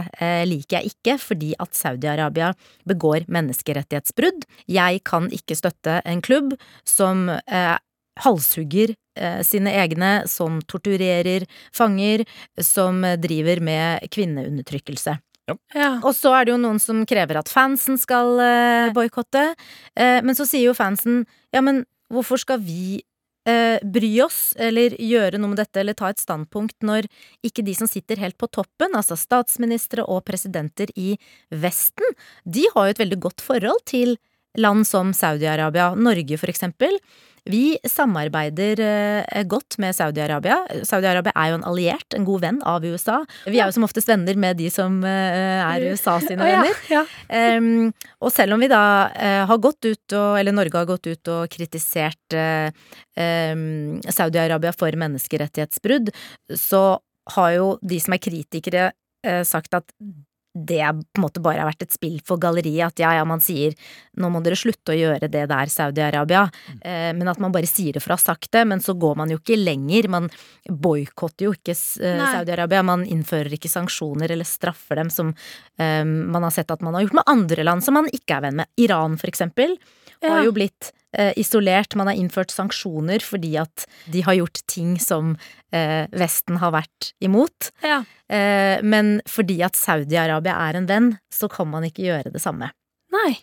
liker 0.48 0.78
jeg 0.78 0.92
ikke 0.92 1.16
fordi 1.22 1.50
at 1.62 1.76
Saudi-Arabia 1.76 2.52
begår 2.88 3.28
menneskerettighetsbrudd. 3.32 4.46
Jeg 4.72 5.02
kan 5.08 5.30
ikke 5.34 5.58
støtte 5.60 6.00
en 6.06 6.24
klubb 6.26 6.56
som 6.88 7.28
halshugger 8.24 8.96
sine 9.46 9.76
egne, 9.84 10.12
som 10.30 10.62
torturerer 10.70 11.48
fanger, 11.76 12.26
som 12.62 13.04
driver 13.22 13.64
med 13.64 14.08
kvinneundertrykkelse. 14.14 15.18
Ja. 15.48 15.98
Og 16.04 16.12
så 16.16 16.34
er 16.36 16.48
det 16.48 16.56
jo 16.56 16.62
noen 16.62 16.80
som 16.84 17.04
krever 17.08 17.40
at 17.40 17.52
fansen 17.52 18.00
skal 18.00 18.34
uh, 18.40 18.94
boikotte. 18.96 19.54
Eh, 19.96 20.20
men 20.26 20.36
så 20.36 20.48
sier 20.48 20.68
jo 20.68 20.78
fansen 20.78 21.24
ja, 21.56 21.62
men 21.64 21.86
hvorfor 22.12 22.40
skal 22.42 22.60
vi 22.64 23.00
eh, 23.48 23.80
bry 23.84 24.12
oss 24.26 24.52
eller 24.60 24.96
gjøre 25.00 25.40
noe 25.40 25.54
med 25.54 25.62
dette 25.62 25.82
eller 25.82 25.98
ta 25.98 26.12
et 26.12 26.22
standpunkt 26.22 26.84
når 26.86 27.08
ikke 27.48 27.66
de 27.68 27.76
som 27.78 27.90
sitter 27.90 28.20
helt 28.22 28.38
på 28.40 28.50
toppen, 28.52 28.96
altså 28.96 29.18
statsministre 29.20 30.06
og 30.06 30.26
presidenter 30.28 30.92
i 31.00 31.16
Vesten, 31.52 32.18
de 32.44 32.68
har 32.74 32.88
jo 32.88 32.96
et 32.96 33.04
veldig 33.04 33.22
godt 33.28 33.44
forhold 33.44 33.84
til 33.88 34.18
land 34.58 34.88
som 34.90 35.14
Saudi-Arabia. 35.14 35.92
Norge, 35.96 36.40
for 36.42 36.50
eksempel. 36.52 36.96
Vi 37.48 37.78
samarbeider 37.88 38.82
eh, 38.84 39.44
godt 39.48 39.78
med 39.82 39.96
Saudi-Arabia. 39.96 40.60
Saudi-Arabia 40.88 41.34
er 41.36 41.52
jo 41.52 41.60
en 41.60 41.66
alliert, 41.70 42.16
en 42.16 42.28
god 42.28 42.44
venn 42.44 42.60
av 42.68 42.86
USA. 42.86 43.22
Vi 43.48 43.60
er 43.60 43.70
jo 43.70 43.78
som 43.78 43.88
oftest 43.88 44.10
venner 44.10 44.38
med 44.40 44.60
de 44.60 44.70
som 44.74 45.00
eh, 45.08 45.64
er 45.64 45.88
USA 45.92 46.18
sine 46.24 46.44
venner. 46.44 46.84
ja, 46.92 47.04
ja. 47.30 47.58
Um, 47.58 47.90
og 48.24 48.32
selv 48.34 48.56
om 48.56 48.64
vi 48.64 48.70
da 48.72 48.84
eh, 49.16 49.42
har 49.50 49.64
gått 49.64 49.88
ut 49.88 50.16
og, 50.18 50.38
eller 50.40 50.56
Norge 50.56 50.80
har 50.80 50.90
gått 50.90 51.08
ut 51.08 51.32
og 51.34 51.52
kritisert 51.52 52.36
em, 52.36 53.98
Saudi-Arabia 54.04 54.74
for 54.76 54.96
menneskerettighetsbrudd, 55.00 56.12
så 56.56 56.84
har 57.36 57.52
jo 57.56 57.68
de 57.84 58.00
som 58.02 58.16
er 58.16 58.24
kritikere 58.24 58.90
sagt 59.48 59.74
at 59.76 59.90
det 60.66 60.84
på 61.14 61.20
en 61.20 61.26
måte 61.26 61.42
bare 61.44 61.62
har 61.62 61.70
vært 61.70 61.86
et 61.86 61.96
spill 61.96 62.18
for 62.26 62.42
galleriet. 62.42 62.94
At 62.94 63.02
ja, 63.04 63.14
ja, 63.20 63.26
man 63.28 63.44
sier 63.44 63.76
nå 64.18 64.32
må 64.34 64.42
dere 64.46 64.58
slutte 64.58 64.94
å 64.94 64.98
gjøre 64.98 65.30
det 65.32 65.46
der, 65.52 65.72
Saudi-Arabia. 65.72 66.48
Eh, 66.82 67.12
men 67.18 67.30
at 67.30 67.42
man 67.44 67.54
bare 67.54 67.70
sier 67.70 67.96
det 67.96 68.04
for 68.04 68.16
å 68.16 68.18
ha 68.18 68.24
sagt 68.24 68.52
det. 68.56 68.64
Men 68.70 68.82
så 68.84 68.98
går 68.98 69.18
man 69.20 69.34
jo 69.34 69.40
ikke 69.42 69.60
lenger. 69.60 70.10
Man 70.14 70.30
boikotter 70.68 71.50
jo 71.50 71.56
ikke 71.58 71.76
eh, 71.76 72.24
Saudi-Arabia. 72.24 72.84
Man 72.88 73.06
innfører 73.08 73.54
ikke 73.58 73.72
sanksjoner 73.72 74.34
eller 74.34 74.48
straffer 74.48 75.02
dem 75.02 75.14
som 75.14 75.34
eh, 75.34 76.04
man 76.06 76.48
har 76.48 76.56
sett 76.56 76.74
at 76.74 76.86
man 76.86 76.98
har 76.98 77.06
gjort 77.06 77.20
med 77.22 77.34
andre 77.38 77.68
land 77.68 77.86
som 77.86 78.00
man 78.00 78.10
ikke 78.12 78.40
er 78.40 78.48
venn 78.48 78.62
med. 78.64 78.72
Iran, 78.82 79.20
for 79.22 79.30
eksempel, 79.32 79.78
har 80.24 80.46
jo 80.46 80.56
blitt 80.56 80.92
isolert. 81.40 81.96
Man 81.96 82.08
har 82.12 82.16
innført 82.20 82.52
sanksjoner 82.52 83.24
fordi 83.24 83.56
at 83.62 83.86
de 84.12 84.22
har 84.28 84.36
gjort 84.38 84.60
ting 84.68 84.98
som 85.00 85.36
eh, 85.72 86.06
Vesten 86.12 86.58
har 86.62 86.72
vært 86.76 87.12
imot. 87.24 87.72
Ja. 87.84 88.02
Eh, 88.30 88.82
men 88.84 89.22
fordi 89.28 89.62
at 89.66 89.78
Saudi-Arabia 89.80 90.58
er 90.68 90.78
en 90.82 90.88
venn, 90.90 91.12
så 91.34 91.48
kan 91.50 91.70
man 91.72 91.84
ikke 91.88 92.04
gjøre 92.10 92.34
det 92.34 92.42
samme. 92.44 92.72
Nei. 93.16 93.38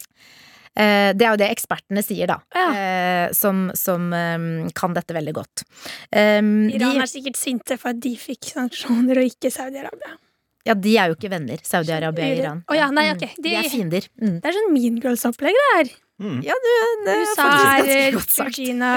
Eh, 0.76 1.12
det 1.14 1.22
er 1.22 1.30
jo 1.36 1.38
det 1.38 1.48
ekspertene 1.54 2.02
sier, 2.02 2.26
da, 2.26 2.40
Ja. 2.54 2.66
eh, 2.74 3.32
som, 3.32 3.68
som 3.78 4.08
eh, 4.12 4.68
kan 4.74 4.92
dette 4.96 5.14
veldig 5.14 5.34
godt. 5.36 5.62
Eh, 6.10 6.42
Iran 6.74 7.00
er 7.00 7.06
sikkert 7.10 7.38
sinte 7.38 7.78
for 7.78 7.92
at 7.94 8.00
de 8.02 8.16
fikk 8.18 8.50
sanksjoner, 8.56 9.20
og 9.22 9.30
ikke 9.30 9.52
Saudi-Arabia. 9.54 10.16
ja, 10.66 10.74
de 10.74 10.96
er 10.98 11.10
jo 11.12 11.14
ikke 11.18 11.30
venner, 11.30 11.60
Saudi-Arabia 11.62 12.24
og 12.32 12.38
Iran. 12.42 12.62
Oh, 12.68 12.74
ja, 12.76 12.90
nei, 12.90 13.10
okay. 13.12 13.30
De, 13.38 13.42
De- 13.50 13.54
er 13.60 13.68
fiender. 13.70 14.06
Mm. 14.20 14.40
Det 14.42 14.50
er 14.50 14.56
sånn 14.58 14.72
Mean 14.74 14.98
Girls-opplegg, 15.00 15.54
det 15.60 15.70
her. 15.76 15.94
Mm. 16.22 16.36
Ja, 16.46 16.54
du, 16.62 16.68
det 17.04 17.14
er 17.14 17.30
faktisk 17.34 18.14
ganske. 18.14 18.44
Regina, 18.46 18.90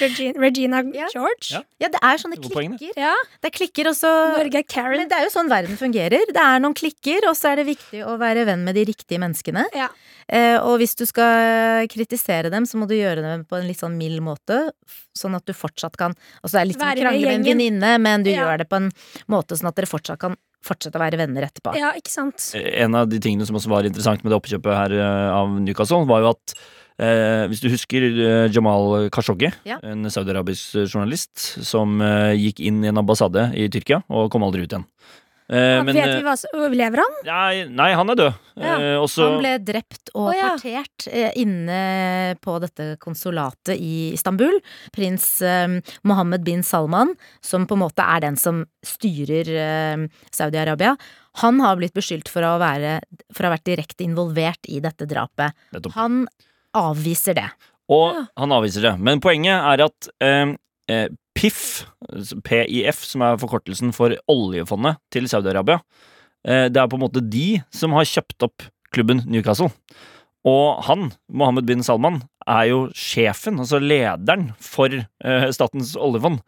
Regina, 0.00 0.40
Regina 0.40 0.78
Ja. 0.96 1.08
George. 1.12 1.50
Ja. 1.52 1.60
Ja, 1.82 1.90
det 1.92 2.00
er 2.00 2.22
sånne 2.22 2.38
Det 2.40 2.48
er 2.48 2.54
klikker. 2.54 2.94
Ja. 2.96 3.12
Det 3.42 3.50
er 3.50 3.54
klikker, 3.58 3.90
og 3.90 3.96
så 3.98 4.12
Norge 4.38 4.62
er 4.62 4.64
Karen. 4.64 5.02
Men 5.02 5.10
det 5.10 5.18
er 5.18 5.26
jo 5.28 5.34
sånn 5.34 5.50
verden 5.52 5.76
fungerer. 5.80 6.24
Det 6.32 6.40
er 6.40 6.62
noen 6.64 6.76
klikker, 6.80 7.28
og 7.28 7.36
så 7.36 7.52
er 7.52 7.60
det 7.60 7.66
viktig 7.68 8.00
å 8.08 8.16
være 8.20 8.46
venn 8.48 8.64
med 8.64 8.78
de 8.80 8.86
riktige 8.88 9.20
menneskene. 9.20 9.66
Ja. 9.76 9.90
Eh, 10.30 10.56
og 10.62 10.78
hvis 10.80 10.96
du 10.96 11.04
skal 11.10 11.86
kritisere 11.92 12.48
dem, 12.54 12.64
så 12.64 12.80
må 12.80 12.86
du 12.88 12.94
gjøre 12.96 13.20
det 13.24 13.36
på 13.50 13.58
en 13.60 13.66
litt 13.68 13.80
sånn 13.82 13.98
mild 14.00 14.22
måte. 14.24 14.70
Sånn 15.18 15.34
at 15.36 15.44
du 15.44 15.52
fortsatt 15.52 15.96
kan 15.98 16.14
Altså 16.40 16.54
det 16.56 16.60
er 16.60 16.68
litt 16.70 16.78
som 16.78 16.86
å 16.86 16.92
med 16.94 17.02
krangle 17.02 17.26
med 17.26 17.34
en 17.40 17.48
venninne, 17.50 17.90
men 18.00 18.22
du 18.24 18.30
Ja. 18.30 18.44
gjør 18.46 18.62
det 18.62 18.68
på 18.70 18.78
en 18.80 18.90
måte 19.28 19.58
sånn 19.58 19.68
at 19.68 19.76
dere 19.76 19.90
fortsatt 19.90 20.20
kan 20.22 20.36
fortsette 20.64 20.98
å 20.98 21.02
være 21.02 21.18
venner 21.20 21.46
etterpå. 21.48 21.72
Ja, 21.78 21.92
ikke 21.96 22.12
sant. 22.12 22.50
En 22.54 22.94
av 22.98 23.08
de 23.08 23.20
tingene 23.22 23.46
som 23.48 23.56
også 23.56 23.70
var 23.72 23.88
interessant 23.88 24.22
med 24.24 24.32
det 24.32 24.38
oppkjøpet 24.40 24.76
her 24.76 24.94
eh, 24.98 25.30
av 25.32 25.54
Newcastle, 25.64 26.02
var 26.10 26.20
jo 26.24 26.30
at 26.34 26.54
eh, 27.00 27.46
hvis 27.48 27.62
du 27.64 27.70
husker 27.72 28.06
eh, 28.10 28.48
Jamal 28.52 29.08
Khashoggi, 29.14 29.52
Ja. 29.68 29.78
en 29.82 30.04
saudiarabisk 30.12 30.82
journalist 30.84 31.38
som 31.64 32.00
eh, 32.04 32.34
gikk 32.36 32.60
inn 32.68 32.84
i 32.84 32.90
en 32.92 33.00
ambassade 33.00 33.48
i 33.56 33.68
Tyrkia 33.72 34.02
og 34.08 34.28
kom 34.34 34.44
aldri 34.44 34.66
ut 34.66 34.72
igjen. 34.76 34.86
Eh, 35.50 35.80
men, 35.82 35.96
Vet 35.96 36.06
eh, 36.06 36.16
vi 36.20 36.22
hva 36.22 36.36
som 36.38 36.52
Overlever 36.60 37.02
han? 37.02 37.16
nei, 37.26 37.64
nei, 37.66 37.88
han 37.98 38.12
er 38.12 38.18
død. 38.20 38.36
Ja. 38.60 38.74
Uh, 39.00 39.14
Han 39.18 39.38
ble 39.40 39.52
drept 39.64 40.12
og 40.14 40.28
oh, 40.28 40.34
ja. 40.36 40.52
partert 40.54 41.06
uh, 41.10 41.30
inne 41.40 41.78
på 42.44 42.54
dette 42.62 42.92
konsulatet 43.02 43.74
i 43.80 44.12
Istanbul. 44.14 44.60
Prins 44.94 45.26
eh, 45.42 45.80
Mohammed 46.06 46.44
bin 46.46 46.62
Salman, 46.66 47.14
som 47.42 47.66
på 47.66 47.74
en 47.74 47.82
måte 47.82 48.04
er 48.04 48.22
den 48.22 48.38
som 48.38 48.62
styrer 48.86 49.50
eh, 49.50 50.04
Saudi-Arabia, 50.34 50.94
han 51.42 51.60
har 51.62 51.78
blitt 51.80 51.94
beskyldt 51.96 52.30
for 52.30 52.46
å, 52.46 52.56
være, 52.60 52.98
for 53.34 53.46
å 53.46 53.50
ha 53.50 53.56
vært 53.56 53.68
direkte 53.70 54.06
involvert 54.06 54.70
i 54.70 54.80
dette 54.82 55.06
drapet. 55.10 55.56
Nettopp. 55.74 55.96
Han 55.98 56.24
avviser 56.76 57.38
det. 57.38 57.48
Og 57.90 58.14
Ja. 58.14 58.24
han 58.38 58.52
avviser 58.54 58.86
det. 58.86 58.94
Men 59.02 59.22
poenget 59.22 59.56
er 59.58 59.86
at 59.88 60.10
eh, 60.22 60.52
eh, 60.52 60.56
PIF, 61.36 61.60
altså 62.10 62.38
PIF, 62.44 63.02
som 63.06 63.24
er 63.24 63.40
forkortelsen 63.40 63.94
for 63.96 64.14
oljefondet 64.30 65.00
til 65.14 65.28
Saudi-Arabia, 65.30 65.80
eh, 66.46 66.68
det 66.68 66.80
er 66.80 66.90
på 66.90 66.98
en 66.98 67.04
måte 67.06 67.24
de 67.24 67.62
som 67.74 67.96
har 67.96 68.08
kjøpt 68.08 68.48
opp 68.48 68.66
klubben 68.94 69.22
Newcastle. 69.30 69.70
Og 70.48 70.80
han, 70.86 71.10
Mohammed 71.28 71.68
bin 71.68 71.84
Salman, 71.84 72.22
er 72.48 72.70
jo 72.70 72.80
sjefen, 72.96 73.60
altså 73.60 73.80
lederen, 73.82 74.50
for 74.56 74.92
eh, 74.92 75.46
Statens 75.52 75.94
oljefond. 76.00 76.40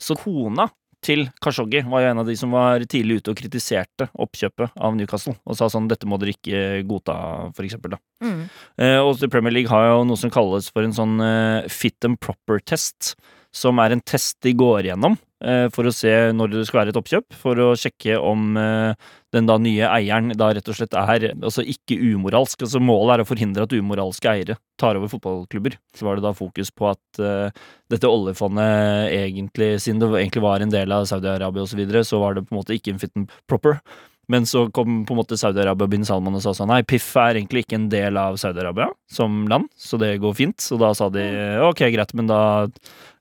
Så 0.00 0.16
kona 0.18 0.70
til 1.04 1.26
Khashoggi 1.44 1.82
var 1.86 2.02
jo 2.02 2.10
en 2.10 2.20
av 2.22 2.28
de 2.28 2.34
som 2.38 2.54
var 2.54 2.82
tidlig 2.88 3.20
ute 3.20 3.32
og 3.32 3.38
kritiserte 3.38 4.08
oppkjøpet 4.22 4.74
av 4.74 4.96
Newcastle, 4.96 5.36
og 5.44 5.58
sa 5.58 5.68
sånn 5.70 5.88
'dette 5.88 6.08
må 6.08 6.18
dere 6.18 6.34
ikke 6.34 6.82
godta', 6.88 7.54
for 7.54 7.66
eksempel. 7.66 7.94
Da. 7.94 8.00
Mm. 8.24 8.42
Eh, 8.80 8.98
og 8.98 9.20
Premier 9.30 9.52
League 9.52 9.70
har 9.70 9.92
jo 9.92 10.04
noe 10.08 10.16
som 10.18 10.32
kalles 10.32 10.70
for 10.72 10.82
en 10.82 10.96
sånn 10.96 11.20
eh, 11.20 11.68
fit 11.68 12.04
and 12.04 12.18
proper-test. 12.18 13.14
Som 13.56 13.80
er 13.80 13.94
en 13.94 14.04
test 14.04 14.36
de 14.44 14.52
går 14.56 14.86
igjennom 14.86 15.16
eh, 15.44 15.66
for 15.72 15.88
å 15.88 15.94
se 15.94 16.12
når 16.36 16.52
det 16.52 16.64
skal 16.68 16.82
være 16.82 16.92
et 16.92 16.98
oppkjøp. 17.00 17.36
For 17.40 17.62
å 17.64 17.68
sjekke 17.78 18.18
om 18.20 18.56
eh, 18.60 19.12
den 19.34 19.48
da 19.48 19.56
nye 19.60 19.88
eieren 19.88 20.34
da 20.36 20.50
rett 20.56 20.68
og 20.68 20.76
slett 20.78 20.96
er 20.96 21.30
altså 21.34 21.64
ikke 21.64 21.98
umoralsk. 22.12 22.66
Altså 22.66 22.82
Målet 22.82 23.14
er 23.14 23.24
å 23.24 23.28
forhindre 23.28 23.66
at 23.66 23.76
umoralske 23.76 24.32
eiere 24.32 24.58
tar 24.80 25.00
over 25.00 25.12
fotballklubber. 25.12 25.78
Så 25.96 26.08
var 26.08 26.18
det 26.18 26.26
da 26.26 26.34
fokus 26.36 26.72
på 26.72 26.90
at 26.92 27.22
eh, 27.22 27.62
dette 27.92 28.10
oljefondet 28.10 29.14
egentlig, 29.14 29.76
siden 29.84 30.02
det 30.02 30.12
egentlig 30.20 30.44
var 30.44 30.64
en 30.64 30.74
del 30.74 30.92
av 30.92 31.08
Saudi-Arabia 31.08 31.64
osv., 31.64 31.72
så, 31.76 31.80
videre, 31.80 32.04
så 32.08 32.20
var 32.22 32.36
det 32.36 32.46
på 32.46 32.54
en 32.54 32.60
måte 32.62 32.76
ikke 32.76 32.94
en 32.94 33.00
fit 33.02 33.16
and 33.16 33.32
proper. 33.50 33.80
Men 34.28 34.46
så 34.46 34.64
kom 34.74 35.04
på 35.06 35.14
en 35.14 35.20
måte 35.20 35.38
Saudi-Arabia 35.38 35.86
og 35.86 35.92
bin 35.92 36.06
Salman 36.06 36.34
og 36.34 36.42
sa 36.42 36.54
sånn 36.56 36.70
Nei, 36.72 36.80
PIF 36.88 37.06
er 37.22 37.38
egentlig 37.38 37.62
ikke 37.62 37.78
en 37.78 37.90
del 37.92 38.18
av 38.18 38.38
Saudi-Arabia 38.42 38.88
som 39.12 39.44
land, 39.50 39.68
så 39.78 39.98
det 40.02 40.16
går 40.22 40.34
fint. 40.34 40.58
Så 40.62 40.78
da 40.80 40.90
sa 40.98 41.08
de 41.14 41.26
ok, 41.68 41.84
greit, 41.94 42.14
men 42.18 42.30
da 42.30 42.40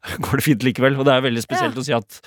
går 0.26 0.42
det 0.42 0.46
fint 0.46 0.66
likevel. 0.68 0.98
Og 1.00 1.08
det 1.08 1.16
er 1.16 1.26
veldig 1.26 1.44
spesielt 1.46 1.78
å 1.80 1.86
si 1.86 1.96
at 1.96 2.20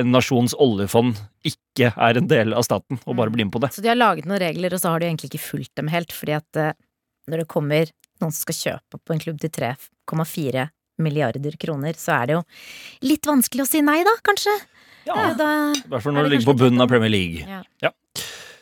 en 0.00 0.12
nasjons 0.14 0.54
oljefond 0.54 1.18
ikke 1.46 1.90
er 1.96 2.18
en 2.20 2.28
del 2.30 2.54
av 2.54 2.62
staten, 2.66 3.00
og 3.04 3.16
bare 3.18 3.32
blir 3.34 3.48
med 3.48 3.54
på 3.54 3.62
det. 3.62 3.72
Så 3.74 3.82
de 3.82 3.90
har 3.90 3.98
laget 3.98 4.28
noen 4.30 4.38
regler, 4.42 4.76
og 4.76 4.82
så 4.82 4.92
har 4.92 5.02
de 5.02 5.08
egentlig 5.08 5.32
ikke 5.32 5.42
fulgt 5.48 5.72
dem 5.80 5.90
helt, 5.90 6.14
fordi 6.14 6.36
at 6.38 6.60
eh, 6.60 6.76
når 7.30 7.42
det 7.42 7.50
kommer 7.50 7.90
noen 8.20 8.34
som 8.34 8.44
skal 8.44 8.58
kjøpe 8.58 9.00
på 9.02 9.16
en 9.16 9.22
klubb 9.24 9.40
til 9.42 9.50
3,4 9.56 10.68
milliarder 11.00 11.56
kroner, 11.58 11.96
så 11.98 12.20
er 12.20 12.28
det 12.28 12.36
jo 12.36 12.42
litt 13.08 13.26
vanskelig 13.26 13.64
å 13.64 13.70
si 13.70 13.82
nei, 13.82 14.02
da, 14.06 14.14
kanskje? 14.26 14.54
Ja, 15.08 15.30
Da, 15.34 15.48
I 15.72 15.88
hvert 15.88 16.04
fall 16.04 16.14
når 16.14 16.26
det 16.26 16.30
du 16.30 16.34
ligger 16.36 16.50
på 16.52 16.58
bunnen 16.60 16.84
av 16.84 16.90
Premier 16.90 17.10
League. 17.10 17.46
Ja. 17.48 17.62
Ja. 17.82 17.90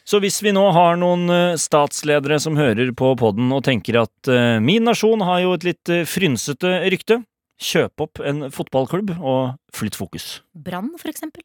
Så 0.08 0.20
hvis 0.24 0.38
vi 0.40 0.54
nå 0.56 0.62
har 0.72 0.96
noen 0.96 1.28
eh, 1.28 1.56
statsledere 1.60 2.38
som 2.40 2.56
hører 2.56 2.94
på 2.96 3.10
podden 3.20 3.50
og 3.52 3.64
tenker 3.66 3.98
at 4.06 4.30
eh, 4.32 4.56
min 4.64 4.86
nasjon 4.88 5.20
har 5.26 5.42
jo 5.42 5.50
et 5.58 5.66
litt 5.66 5.92
eh, 5.92 6.06
frynsete 6.08 6.70
rykte, 6.88 7.18
kjøp 7.58 8.04
opp 8.06 8.22
en 8.24 8.48
fotballklubb 8.54 9.16
og 9.18 9.58
flytt 9.74 9.98
fokus. 9.98 10.38
Brann, 10.54 10.94
for 11.00 11.10
eksempel. 11.10 11.44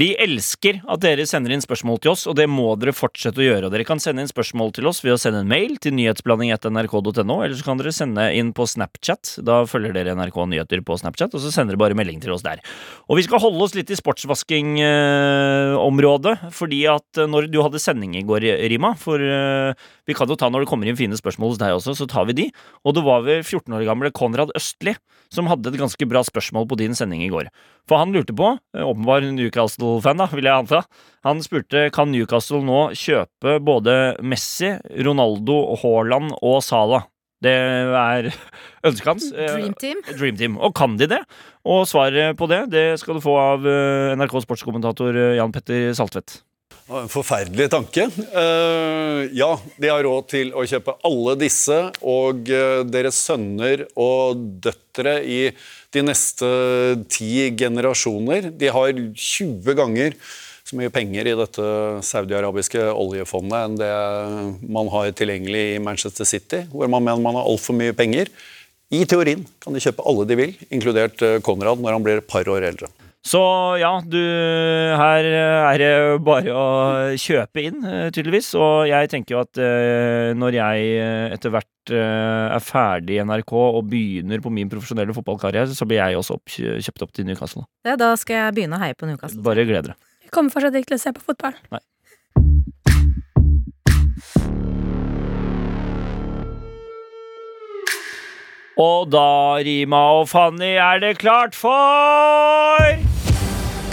Vi 0.00 0.14
elsker 0.16 0.78
at 0.88 1.02
dere 1.02 1.26
sender 1.28 1.52
inn 1.52 1.60
spørsmål 1.60 1.98
til 2.00 2.14
oss, 2.14 2.22
og 2.30 2.36
det 2.38 2.46
må 2.48 2.70
dere 2.80 2.94
fortsette 2.96 3.36
å 3.42 3.44
gjøre. 3.44 3.68
Dere 3.68 3.84
kan 3.84 4.00
sende 4.00 4.22
inn 4.24 4.30
spørsmål 4.30 4.72
til 4.78 4.86
oss 4.88 5.04
ved 5.04 5.12
å 5.12 5.18
sende 5.20 5.42
en 5.42 5.50
mail 5.50 5.74
til 5.82 5.92
nyhetsblanding.nrk.no, 5.98 7.36
eller 7.44 7.56
så 7.58 7.64
kan 7.66 7.76
dere 7.76 7.92
sende 7.92 8.32
inn 8.32 8.54
på 8.56 8.64
Snapchat. 8.70 9.44
Da 9.44 9.68
følger 9.68 9.92
dere 9.92 10.16
NRK 10.16 10.38
Nyheter 10.48 10.80
på 10.86 10.96
Snapchat, 11.02 11.34
og 11.36 11.40
så 11.44 11.50
sender 11.52 11.74
dere 11.74 11.84
bare 11.84 11.98
melding 12.00 12.20
til 12.24 12.32
oss 12.32 12.44
der. 12.46 12.58
Og 13.12 13.20
vi 13.20 13.26
skal 13.26 13.42
holde 13.44 13.60
oss 13.66 13.76
litt 13.76 13.92
i 13.92 14.00
sportsvaskingområdet, 14.00 16.34
eh, 16.38 16.48
fordi 16.56 16.80
at 16.94 17.08
eh, 17.20 17.28
når 17.28 17.52
du 17.52 17.60
hadde 17.60 17.84
sending 17.84 18.16
i 18.16 18.24
går, 18.24 18.40
Rima 18.72 18.96
For 18.96 19.20
eh, 19.20 19.76
vi 20.08 20.16
kan 20.16 20.24
jo 20.32 20.40
ta 20.40 20.48
når 20.48 20.64
det 20.64 20.72
kommer 20.72 20.88
inn 20.88 20.96
fine 20.96 21.12
spørsmål 21.20 21.52
hos 21.52 21.60
deg 21.60 21.76
også, 21.76 21.92
så 22.00 22.08
tar 22.08 22.24
vi 22.30 22.34
de. 22.40 22.46
Og 22.88 22.96
det 22.96 23.04
var 23.04 23.20
ved 23.28 23.44
14 23.44 23.68
år 23.76 23.84
gamle 23.90 24.08
Konrad 24.16 24.48
Østli 24.56 24.96
som 25.30 25.48
hadde 25.50 25.70
et 25.70 25.78
ganske 25.78 26.08
bra 26.10 26.22
spørsmål 26.26 26.66
på 26.70 26.78
din 26.80 26.96
sending 26.98 27.22
i 27.22 27.30
går. 27.30 27.48
For 27.88 28.00
han 28.00 28.12
lurte 28.14 28.34
på, 28.34 28.56
eh, 28.74 28.82
åpenbar 28.82 29.22
Newcastle-fan, 29.90 30.20
da, 30.20 30.26
vil 30.32 30.46
jeg 30.46 30.54
anta, 30.54 30.82
han 31.26 31.40
spurte 31.42 31.88
kan 31.94 32.10
Newcastle 32.12 32.62
nå 32.64 32.90
kjøpe 32.96 33.58
både 33.64 34.16
Messi, 34.22 34.76
Ronaldo, 35.04 35.76
Haaland 35.82 36.34
og 36.40 36.60
Salah. 36.62 37.08
Det 37.40 37.52
er 37.52 38.28
ønsket 38.86 39.08
hans. 39.08 39.30
Eh, 39.32 39.54
Dream 39.56 39.74
Team. 39.80 40.02
Dream 40.12 40.36
Team. 40.36 40.58
Og 40.60 40.74
kan 40.76 40.96
de 41.00 41.08
det? 41.08 41.22
Og 41.64 41.86
svaret 41.88 42.36
på 42.36 42.48
det 42.50 42.66
det 42.72 42.84
skal 43.00 43.16
du 43.16 43.24
få 43.24 43.36
av 43.40 43.66
eh, 43.66 44.12
NRK 44.20 44.42
sportskommentator 44.44 45.16
eh, 45.16 45.36
Jan 45.38 45.52
Petter 45.54 45.90
Saltvedt. 45.96 46.42
En 46.90 47.06
forferdelig 47.06 47.68
tanke. 47.70 48.08
Eh, 48.18 49.20
ja, 49.38 49.50
de 49.78 49.90
har 49.92 50.02
råd 50.02 50.26
til 50.32 50.48
å 50.58 50.64
kjøpe 50.66 50.96
alle 51.06 51.36
disse 51.38 51.76
og 52.02 52.50
eh, 52.50 52.82
deres 52.82 53.20
sønner 53.28 53.84
og 53.94 54.40
døtre 54.64 55.20
i 55.22 55.40
de 55.94 56.02
neste 56.02 56.48
ti 57.12 57.46
generasjoner. 57.54 58.50
De 58.58 58.72
har 58.74 58.90
20 58.90 59.78
ganger 59.78 60.16
så 60.66 60.78
mye 60.78 60.90
penger 60.94 61.30
i 61.30 61.36
dette 61.38 61.68
saudiarabiske 62.06 62.82
oljefondet 62.90 63.58
enn 63.68 63.78
det 63.78 63.94
man 64.70 64.90
har 64.90 65.10
tilgjengelig 65.18 65.62
i 65.76 65.82
Manchester 65.82 66.26
City, 66.26 66.64
hvor 66.74 66.90
man 66.90 67.06
mener 67.06 67.22
man 67.22 67.38
har 67.38 67.46
altfor 67.46 67.78
mye 67.78 67.94
penger. 67.94 68.30
I 68.90 69.04
teorien 69.06 69.46
kan 69.62 69.74
de 69.74 69.82
kjøpe 69.82 70.02
alle 70.10 70.26
de 70.26 70.38
vil, 70.42 70.58
inkludert 70.74 71.22
eh, 71.22 71.38
Konrad 71.46 71.78
når 71.78 72.00
han 72.00 72.06
blir 72.06 72.18
et 72.18 72.30
par 72.34 72.50
år 72.50 72.66
eldre. 72.72 72.90
Så 73.20 73.40
ja, 73.76 73.90
du 74.00 74.16
Her 74.96 75.26
er 75.28 75.80
det 75.80 75.90
bare 76.24 76.54
å 76.56 76.68
kjøpe 77.20 77.64
inn, 77.68 77.82
eh, 77.84 78.08
tydeligvis. 78.14 78.54
Og 78.56 78.88
jeg 78.88 79.10
tenker 79.12 79.36
jo 79.36 79.42
at 79.42 79.60
eh, 79.60 80.32
når 80.36 80.56
jeg 80.56 80.86
eh, 80.96 81.26
etter 81.36 81.52
hvert 81.52 81.68
er 81.90 82.62
ferdig 82.62 83.16
i 83.18 83.22
NRK 83.26 83.52
og 83.56 83.82
begynner 83.90 84.40
på 84.44 84.52
min 84.54 84.68
profesjonelle 84.70 85.14
fotballkarriere, 85.16 85.74
så 85.74 85.88
blir 85.88 85.98
jeg 85.98 86.20
også 86.20 86.36
opp, 86.38 86.52
kjøpt 86.54 87.02
opp 87.02 87.12
til 87.16 87.26
Newcastle. 87.26 87.64
Ja, 87.88 87.96
da 87.98 88.12
skal 88.20 88.44
jeg 88.44 88.56
begynne 88.60 88.78
å 88.78 88.82
heie 88.84 88.94
på 88.94 89.08
Newcastle. 89.10 89.42
Bare 89.44 89.66
gled 89.66 89.90
dere. 89.90 89.98
Jeg 90.22 90.32
kommer 90.36 90.54
fortsatt 90.54 90.76
ikke 90.78 90.94
til 90.94 91.00
å 91.00 91.04
se 91.04 91.14
på 91.16 91.24
fotball. 91.32 91.56
Og 98.80 99.10
da, 99.12 99.60
Rima 99.66 100.04
og 100.20 100.28
Fanny, 100.30 100.76
er 100.80 101.02
det 101.02 101.18
klart 101.20 101.58
for 101.58 103.09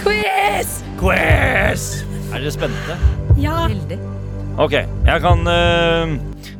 Quiz! 0.07 0.69
quiz! 0.95 2.05
Er 2.31 2.39
dere 2.39 2.51
spente? 2.51 2.95
Ja. 3.35 3.65
Veldig. 3.67 3.97
Ok, 4.57 4.71
jeg 5.05 5.19
kan 5.21 5.41
eh, 5.51 6.13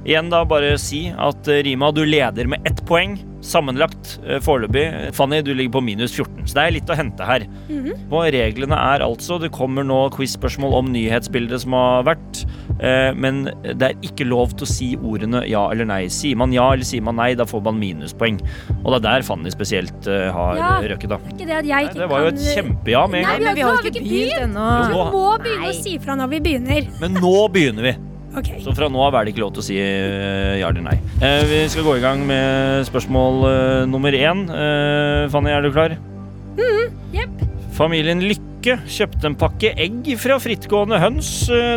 igjen 0.06 0.30
da 0.34 0.44
bare 0.48 0.76
si 0.82 1.08
at 1.12 1.48
eh, 1.52 1.64
Rima, 1.68 1.92
du 1.96 2.04
leder 2.06 2.48
med 2.48 2.66
ett 2.68 2.84
poeng. 2.88 3.18
Sammenlagt 3.48 4.16
uh, 4.26 4.40
foreløpig. 4.44 5.14
Fanny, 5.16 5.38
du 5.46 5.52
ligger 5.54 5.76
på 5.78 5.82
minus 5.86 6.12
14, 6.18 6.48
så 6.50 6.56
det 6.58 6.64
er 6.64 6.72
litt 6.74 6.90
å 6.90 6.96
hente 6.98 7.24
her. 7.24 7.46
Og 8.10 8.26
reglene 8.34 8.76
er 8.76 9.04
altså 9.06 9.38
Det 9.40 9.52
kommer 9.54 9.86
nå 9.86 10.00
quiz-spørsmål 10.16 10.74
om 10.80 10.90
nyhetsbildet 10.92 11.62
som 11.62 11.76
har 11.78 12.04
vært. 12.10 12.42
eh, 12.82 13.14
men 13.16 13.46
det 13.64 13.92
er 13.92 13.94
ikke 14.04 14.26
lov 14.28 14.56
til 14.58 14.66
å 14.66 14.72
si 14.72 14.90
ordene 14.98 15.44
ja 15.48 15.62
eller 15.72 15.86
nei. 15.88 16.02
Sier 16.12 16.36
man 16.36 16.52
ja 16.52 16.66
eller 16.74 16.84
sier 16.90 17.06
man 17.06 17.16
nei, 17.22 17.30
da 17.38 17.46
får 17.48 17.62
man 17.70 17.78
minuspoeng. 17.80 18.42
Og 18.82 18.90
det 18.90 18.98
er 18.98 19.06
der 19.08 19.28
Fanny 19.30 19.54
spesielt 19.54 20.10
eh, 20.10 20.28
har 20.34 20.58
Ja. 20.58 20.74
eh, 20.82 20.90
røket, 20.96 21.14
da. 21.14 21.22
Ikke 21.30 21.46
det 21.48 21.60
at 21.62 21.72
jeg 21.72 21.92
Nei, 21.92 21.94
det 22.02 22.10
var 22.10 22.26
jo 22.26 22.34
et 22.34 22.42
kjempeja 22.58 23.06
med 23.08 23.22
en 23.22 23.30
Nei, 23.30 23.38
gang. 23.38 23.44
Men 23.46 23.56
vi 23.56 23.62
har 23.62 23.72
vi 23.72 23.78
har 23.78 23.90
ikke 23.94 24.04
begynt 24.04 24.44
ennå. 24.50 24.68
Du 24.82 25.14
må 25.14 25.26
begynne 25.46 25.64
Nei. 25.70 25.72
å 25.72 25.82
si 25.86 25.98
fra 26.04 26.18
når 26.20 26.34
vi 26.36 26.44
begynner. 26.50 26.92
Men 27.00 27.22
nå 27.22 27.36
begynner 27.54 27.92
vi. 27.92 27.96
Ok. 28.38 28.52
Så 28.62 28.74
fra 28.78 28.90
nå 28.92 29.02
av 29.02 29.16
er 29.18 29.26
det 29.26 29.34
ikke 29.34 29.44
lov 29.44 29.56
til 29.56 29.64
å 29.64 29.66
si 29.66 29.78
eh, 29.82 30.60
ja 30.62 30.70
eller 30.70 30.86
nei. 30.86 30.98
Eh, 31.26 31.42
vi 31.50 31.62
skal 31.74 31.88
gå 31.88 31.96
i 31.98 32.04
gang 32.04 32.22
med 32.30 32.86
spørsmål 32.90 33.48
eh, 33.50 33.86
nummer 33.90 34.14
én. 34.14 34.46
Fanny, 35.34 35.54
er 35.54 35.66
du 35.66 35.72
klar? 35.74 35.98
Jepp. 37.14 37.42
Familien 37.78 38.22
Lykke 38.26 38.78
kjøpte 38.90 39.30
en 39.30 39.38
pakke 39.38 39.72
egg 39.80 40.10
fra 40.22 40.40
frittgående 40.42 41.00
høns 41.02 41.30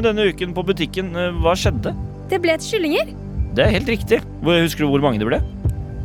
denne 0.04 0.30
uken 0.32 0.54
på 0.56 0.64
butikken. 0.72 1.12
Hva 1.40 1.56
skjedde? 1.58 1.94
Det 2.30 2.40
ble 2.42 2.56
til 2.60 2.76
kyllinger. 2.76 3.12
Det 3.56 3.66
er 3.66 3.74
helt 3.76 3.90
riktig. 3.90 4.22
Husker 4.44 4.86
du 4.86 4.92
hvor 4.92 5.04
mange 5.04 5.20
det 5.20 5.28
ble? 5.28 5.42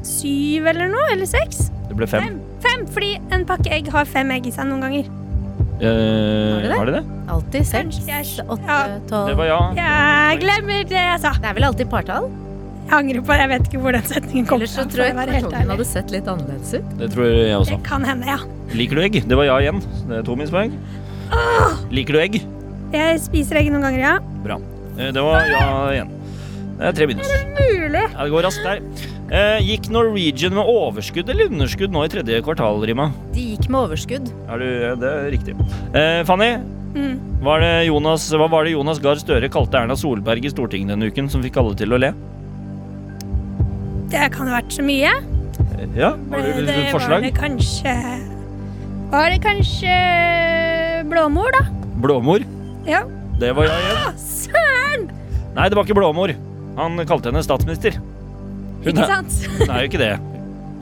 syv 0.05 0.67
eller 0.69 0.89
noe. 0.91 1.05
Eller 1.13 1.29
seks. 1.29 1.69
Det 1.89 1.97
ble 1.97 2.07
fem. 2.09 2.27
Fem. 2.27 2.41
Fem, 2.65 2.87
fordi 2.93 3.13
en 3.35 3.45
pakke 3.47 3.71
egg 3.73 3.89
har 3.93 4.07
fem 4.09 4.31
egg 4.35 4.49
i 4.49 4.53
seg 4.53 4.69
noen 4.69 4.85
ganger. 4.85 5.09
Eh, 5.75 6.61
det 6.61 6.69
det? 6.69 6.77
har 6.77 6.85
de 6.89 6.95
det? 6.95 7.03
Alltid 7.35 7.67
seks, 7.67 8.39
åtte, 8.47 8.63
ja. 8.67 8.79
Det 8.87 9.01
tolv 9.09 9.37
var 9.41 9.49
ja. 9.49 9.59
Jeg 9.79 10.41
glemmer 10.45 10.83
det 10.87 10.97
jeg 11.01 11.21
sa. 11.23 11.33
Det 11.41 11.49
er 11.51 11.57
vel 11.57 11.67
alltid 11.67 11.89
partall? 11.91 12.29
Jeg 12.85 12.93
angrer 12.99 13.23
på 13.25 13.33
det. 13.33 13.39
Jeg 13.41 13.49
vet 13.51 13.69
ikke 13.69 13.81
hvor 13.83 13.95
den 13.97 14.05
setningen 14.07 14.45
kom 14.47 14.59
Ellers 14.61 14.75
så 14.77 14.85
tror 14.89 15.07
jeg 15.07 15.15
kartongen 15.17 15.71
hadde 15.73 15.87
sett 15.89 16.11
litt 16.13 16.27
annerledes 16.29 16.75
ut. 16.77 16.91
Det 16.99 17.09
tror 17.15 17.25
jeg 17.31 17.55
også. 17.57 17.75
Det 17.79 17.87
kan 17.87 18.05
hende, 18.07 18.29
ja. 18.29 18.37
Liker 18.77 18.99
du 18.99 19.03
egg? 19.07 19.17
Det 19.27 19.39
var 19.39 19.49
ja 19.49 19.57
igjen. 19.63 19.81
Det 20.05 20.19
er 20.21 20.27
to 20.27 20.35
minuspoeng. 20.37 20.75
Liker 21.91 22.13
du 22.15 22.21
egg? 22.21 22.39
Jeg 22.93 23.19
spiser 23.23 23.59
egg 23.59 23.71
noen 23.73 23.83
ganger, 23.87 23.99
ja. 24.03 24.13
Bra. 24.45 24.59
Eh, 24.95 25.11
Det 25.11 25.23
var 25.25 25.49
ja 25.49 25.65
igjen. 25.95 26.13
Det 26.75 26.87
er 26.91 26.95
tre 27.01 27.07
minus. 27.09 27.29
Mulig. 27.57 28.03
Ja, 28.05 28.23
det 28.23 28.31
går 28.35 28.45
raskt 28.47 28.63
der. 28.67 28.81
Eh, 29.25 29.57
gikk 29.65 29.87
Norwegian 29.89 30.53
med 30.53 30.67
overskudd 30.69 31.29
eller 31.33 31.49
underskudd 31.49 31.89
nå 31.93 32.03
i 32.05 32.09
tredje 32.13 32.41
kvartal, 32.45 32.83
Rima? 32.85 33.07
De 33.33 33.41
gikk 33.55 33.65
med 33.73 33.79
overskudd. 33.87 34.27
Er 34.53 34.61
du, 34.61 34.67
det 35.01 35.09
er 35.11 35.31
riktig. 35.33 35.55
Eh, 35.97 36.21
Fanny, 36.29 36.51
Mm. 36.95 37.17
var 37.43 37.59
det 37.59 37.87
Jonas, 37.89 38.29
hva 38.31 38.45
var 38.49 38.63
det 38.63 38.71
Jonas 38.71 38.99
Gahr 39.03 39.15
Støre 39.19 39.49
kalte 39.51 39.75
Erna 39.81 39.97
Solberg 39.99 40.45
i 40.45 40.49
Stortinget 40.53 40.87
denne 40.93 41.09
uken, 41.11 41.27
som 41.29 41.41
fikk 41.43 41.57
alle 41.59 41.75
til 41.75 41.91
å 41.91 41.99
le? 41.99 42.13
Det 44.13 44.29
kan 44.31 44.47
ha 44.47 44.61
vært 44.61 44.71
så 44.71 44.85
mye. 44.85 45.11
Eh, 45.11 45.87
Ja, 45.97 46.11
var 46.29 46.39
det, 46.41 46.65
det, 46.65 46.75
et 46.87 46.93
var 46.93 47.21
det 47.21 47.33
kanskje 47.35 47.93
Var 49.11 49.29
det 49.29 49.41
kanskje 49.43 51.03
blåmor, 51.09 51.51
da? 51.51 51.65
Blåmor? 52.01 52.45
Ja. 52.87 53.03
Det 53.39 53.51
var 53.55 53.65
jeg 53.65 53.73
igjen. 53.73 54.17
Søren! 54.17 55.09
Nei, 55.55 55.67
det 55.69 55.75
var 55.75 55.83
ikke 55.83 55.97
blåmor. 55.97 56.33
Han 56.77 56.97
kalte 57.05 57.31
henne 57.31 57.43
statsminister. 57.43 57.99
Hun 58.85 58.93
Ikke 58.93 59.01
er, 59.01 59.15
sant? 59.15 59.57
hun 59.57 59.71
er 59.71 59.81
jo 59.81 59.89
ikke 59.89 60.01
det 60.03 60.13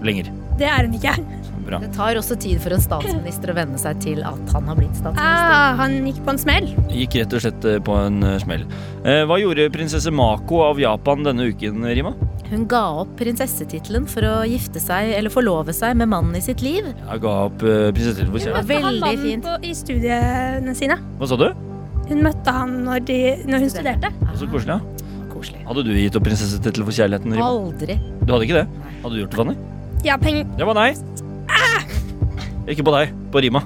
lenger. 0.03 0.29
Det 0.59 0.67
er 0.67 0.87
hun 0.87 0.97
ikke. 0.99 1.15
Bra. 1.63 1.77
Det 1.79 1.93
tar 1.95 2.17
også 2.19 2.35
tid 2.43 2.59
for 2.59 2.75
en 2.75 2.81
statsminister 2.83 3.53
å 3.53 3.55
venne 3.55 3.77
seg 3.79 4.01
til 4.03 4.19
at 4.27 4.49
han 4.51 4.65
har 4.67 4.75
blitt 4.75 4.97
statsminister. 4.97 5.53
Ah, 5.55 5.77
han 5.79 5.95
gikk 6.09 6.19
på 6.25 6.33
en 6.33 6.41
smell. 6.41 6.67
Gikk 6.91 7.15
rett 7.21 7.35
og 7.37 7.43
slett 7.45 7.67
eh, 7.69 7.79
på 7.87 7.95
en 7.95 8.17
eh, 8.27 8.35
smell. 8.43 8.65
Eh, 9.07 9.21
hva 9.29 9.37
gjorde 9.39 9.69
prinsesse 9.71 10.11
Mako 10.11 10.59
av 10.65 10.81
Japan 10.83 11.23
denne 11.23 11.47
uken, 11.53 11.87
Rima? 11.87 12.11
Hun 12.51 12.65
ga 12.69 12.81
opp 13.05 13.15
prinsessetittelen 13.17 14.09
for 14.11 14.27
å 14.27 14.33
gifte 14.45 14.83
seg 14.83 15.13
eller 15.15 15.31
forlove 15.33 15.73
seg 15.73 15.95
med 16.01 16.11
mannen 16.11 16.35
i 16.37 16.43
sitt 16.43 16.61
liv. 16.65 16.91
Jeg 16.91 17.23
ga 17.23 17.37
opp 17.47 17.63
uh, 17.63 17.87
prinsessetittelen 17.95 18.35
for 18.35 18.43
Hun 18.43 18.59
møtte 18.59 18.83
han 18.83 18.99
mannen 19.07 19.45
på, 19.47 19.55
i 19.63 19.71
studiene 19.77 20.75
sine. 20.77 20.99
Hva 21.21 21.31
sa 21.31 21.39
du? 21.39 21.47
Hun 22.11 22.21
møtte 22.27 22.53
han 22.53 22.75
når, 22.83 23.07
de, 23.07 23.21
når 23.47 23.63
hun 23.63 23.73
studerte. 23.73 24.11
Så 24.35 24.51
koselig. 24.51 24.75
ja. 24.75 24.92
Koselig. 25.43 25.61
Hadde 25.67 25.83
du 25.85 25.91
gitt 25.97 26.15
opp 26.15 26.23
prinsessetittel 26.25 26.87
for 26.87 26.95
kjærligheten, 26.95 27.35
Rima? 27.35 27.51
Aldri. 27.51 27.99
Du 28.23 28.31
hadde 28.31 28.47
ikke 28.47 28.61
det? 28.61 28.67
Hadde 29.03 29.13
du 29.13 29.21
gjort 29.25 29.35
det, 29.35 29.39
Fanny? 29.43 29.55
Ja, 30.07 30.15
penger. 30.19 30.47
Det 30.57 30.67
var 30.71 30.79
nei. 30.79 30.89
Ikke 32.63 32.83
på 32.87 32.93
deg, 32.95 33.09
på 33.33 33.41
Rima. 33.43 33.59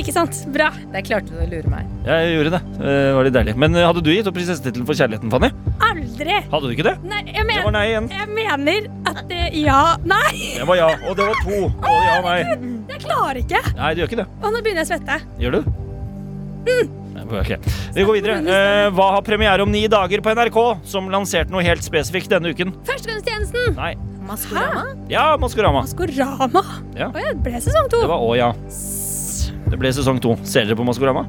Ikke 0.00 0.14
sant? 0.16 0.32
Bra. 0.54 0.70
Der 0.94 1.02
klarte 1.04 1.28
du 1.34 1.42
å 1.44 1.48
lure 1.50 1.68
meg. 1.68 1.84
Jeg 2.06 2.30
gjorde 2.38 2.52
det. 2.54 2.60
Det 2.78 2.94
var 3.18 3.26
litt 3.26 3.34
deilig. 3.36 3.54
Men 3.60 3.76
eh, 3.76 3.84
hadde 3.84 4.00
du 4.06 4.08
gitt 4.14 4.30
opp 4.30 4.36
prinsessetittelen 4.38 4.86
for 4.88 4.96
kjærligheten, 4.96 5.28
Fanny? 5.34 5.50
Aldri. 5.84 6.38
Hadde 6.48 6.70
du 6.70 6.72
ikke 6.72 6.86
det? 6.88 6.94
Nei, 7.04 7.20
jeg 7.26 7.34
Det 7.34 7.42
var 7.42 7.50
mener, 7.50 7.74
nei 7.76 7.82
igjen. 7.90 8.08
jeg 8.14 8.30
mener 8.64 8.88
at 9.12 9.20
det 9.28 9.42
Ja. 9.60 9.82
Nei! 10.08 10.32
Det 10.56 10.68
var 10.70 10.80
ja, 10.80 10.88
og 11.04 11.18
det 11.20 11.26
var 11.28 11.42
to. 11.44 11.58
Og 11.68 11.98
ja 12.08 12.14
og 12.16 12.30
nei. 12.30 12.38
Jeg 12.94 13.02
klarer 13.04 13.42
ikke. 13.42 13.60
Nei, 13.76 13.92
du 13.92 14.00
gjør 14.00 14.08
ikke 14.14 14.20
det. 14.22 14.28
Og 14.40 14.56
nå 14.56 14.64
begynner 14.64 14.80
jeg 14.80 14.88
å 14.88 14.92
svette. 14.94 15.20
Gjør 15.44 15.58
du? 15.58 15.60
Nei, 16.68 16.80
Ok, 17.28 17.50
Vi 17.94 18.04
går 18.08 18.16
videre. 18.18 18.36
Eh, 18.40 18.88
hva 18.96 19.10
har 19.16 19.24
premiere 19.26 19.64
om 19.64 19.72
ni 19.72 19.84
dager 19.90 20.22
på 20.24 20.32
NRK, 20.32 20.58
som 20.88 21.10
lanserte 21.12 21.52
noe 21.52 21.64
helt 21.66 21.84
spesifikt 21.84 22.30
denne 22.32 22.54
uken? 22.54 22.72
Førstegangstjenesten. 22.88 23.76
Nei. 23.76 23.94
Maskorama? 24.28 24.84
Ja, 25.08 25.36
Maskorama. 25.40 25.82
Maskorama. 25.86 26.62
Ja. 26.96 27.08
Oi, 27.14 27.22
det 27.30 27.36
ble 27.44 27.60
sesong 27.64 27.88
to. 27.92 28.02
Det 28.04 28.10
var 28.10 28.24
å 28.24 28.34
ja. 28.36 28.50
Det 29.68 29.78
ble 29.80 29.92
sesong 29.96 30.20
to. 30.24 30.34
Ser 30.48 30.68
dere 30.68 30.76
på 30.76 30.84
Maskorama? 30.88 31.24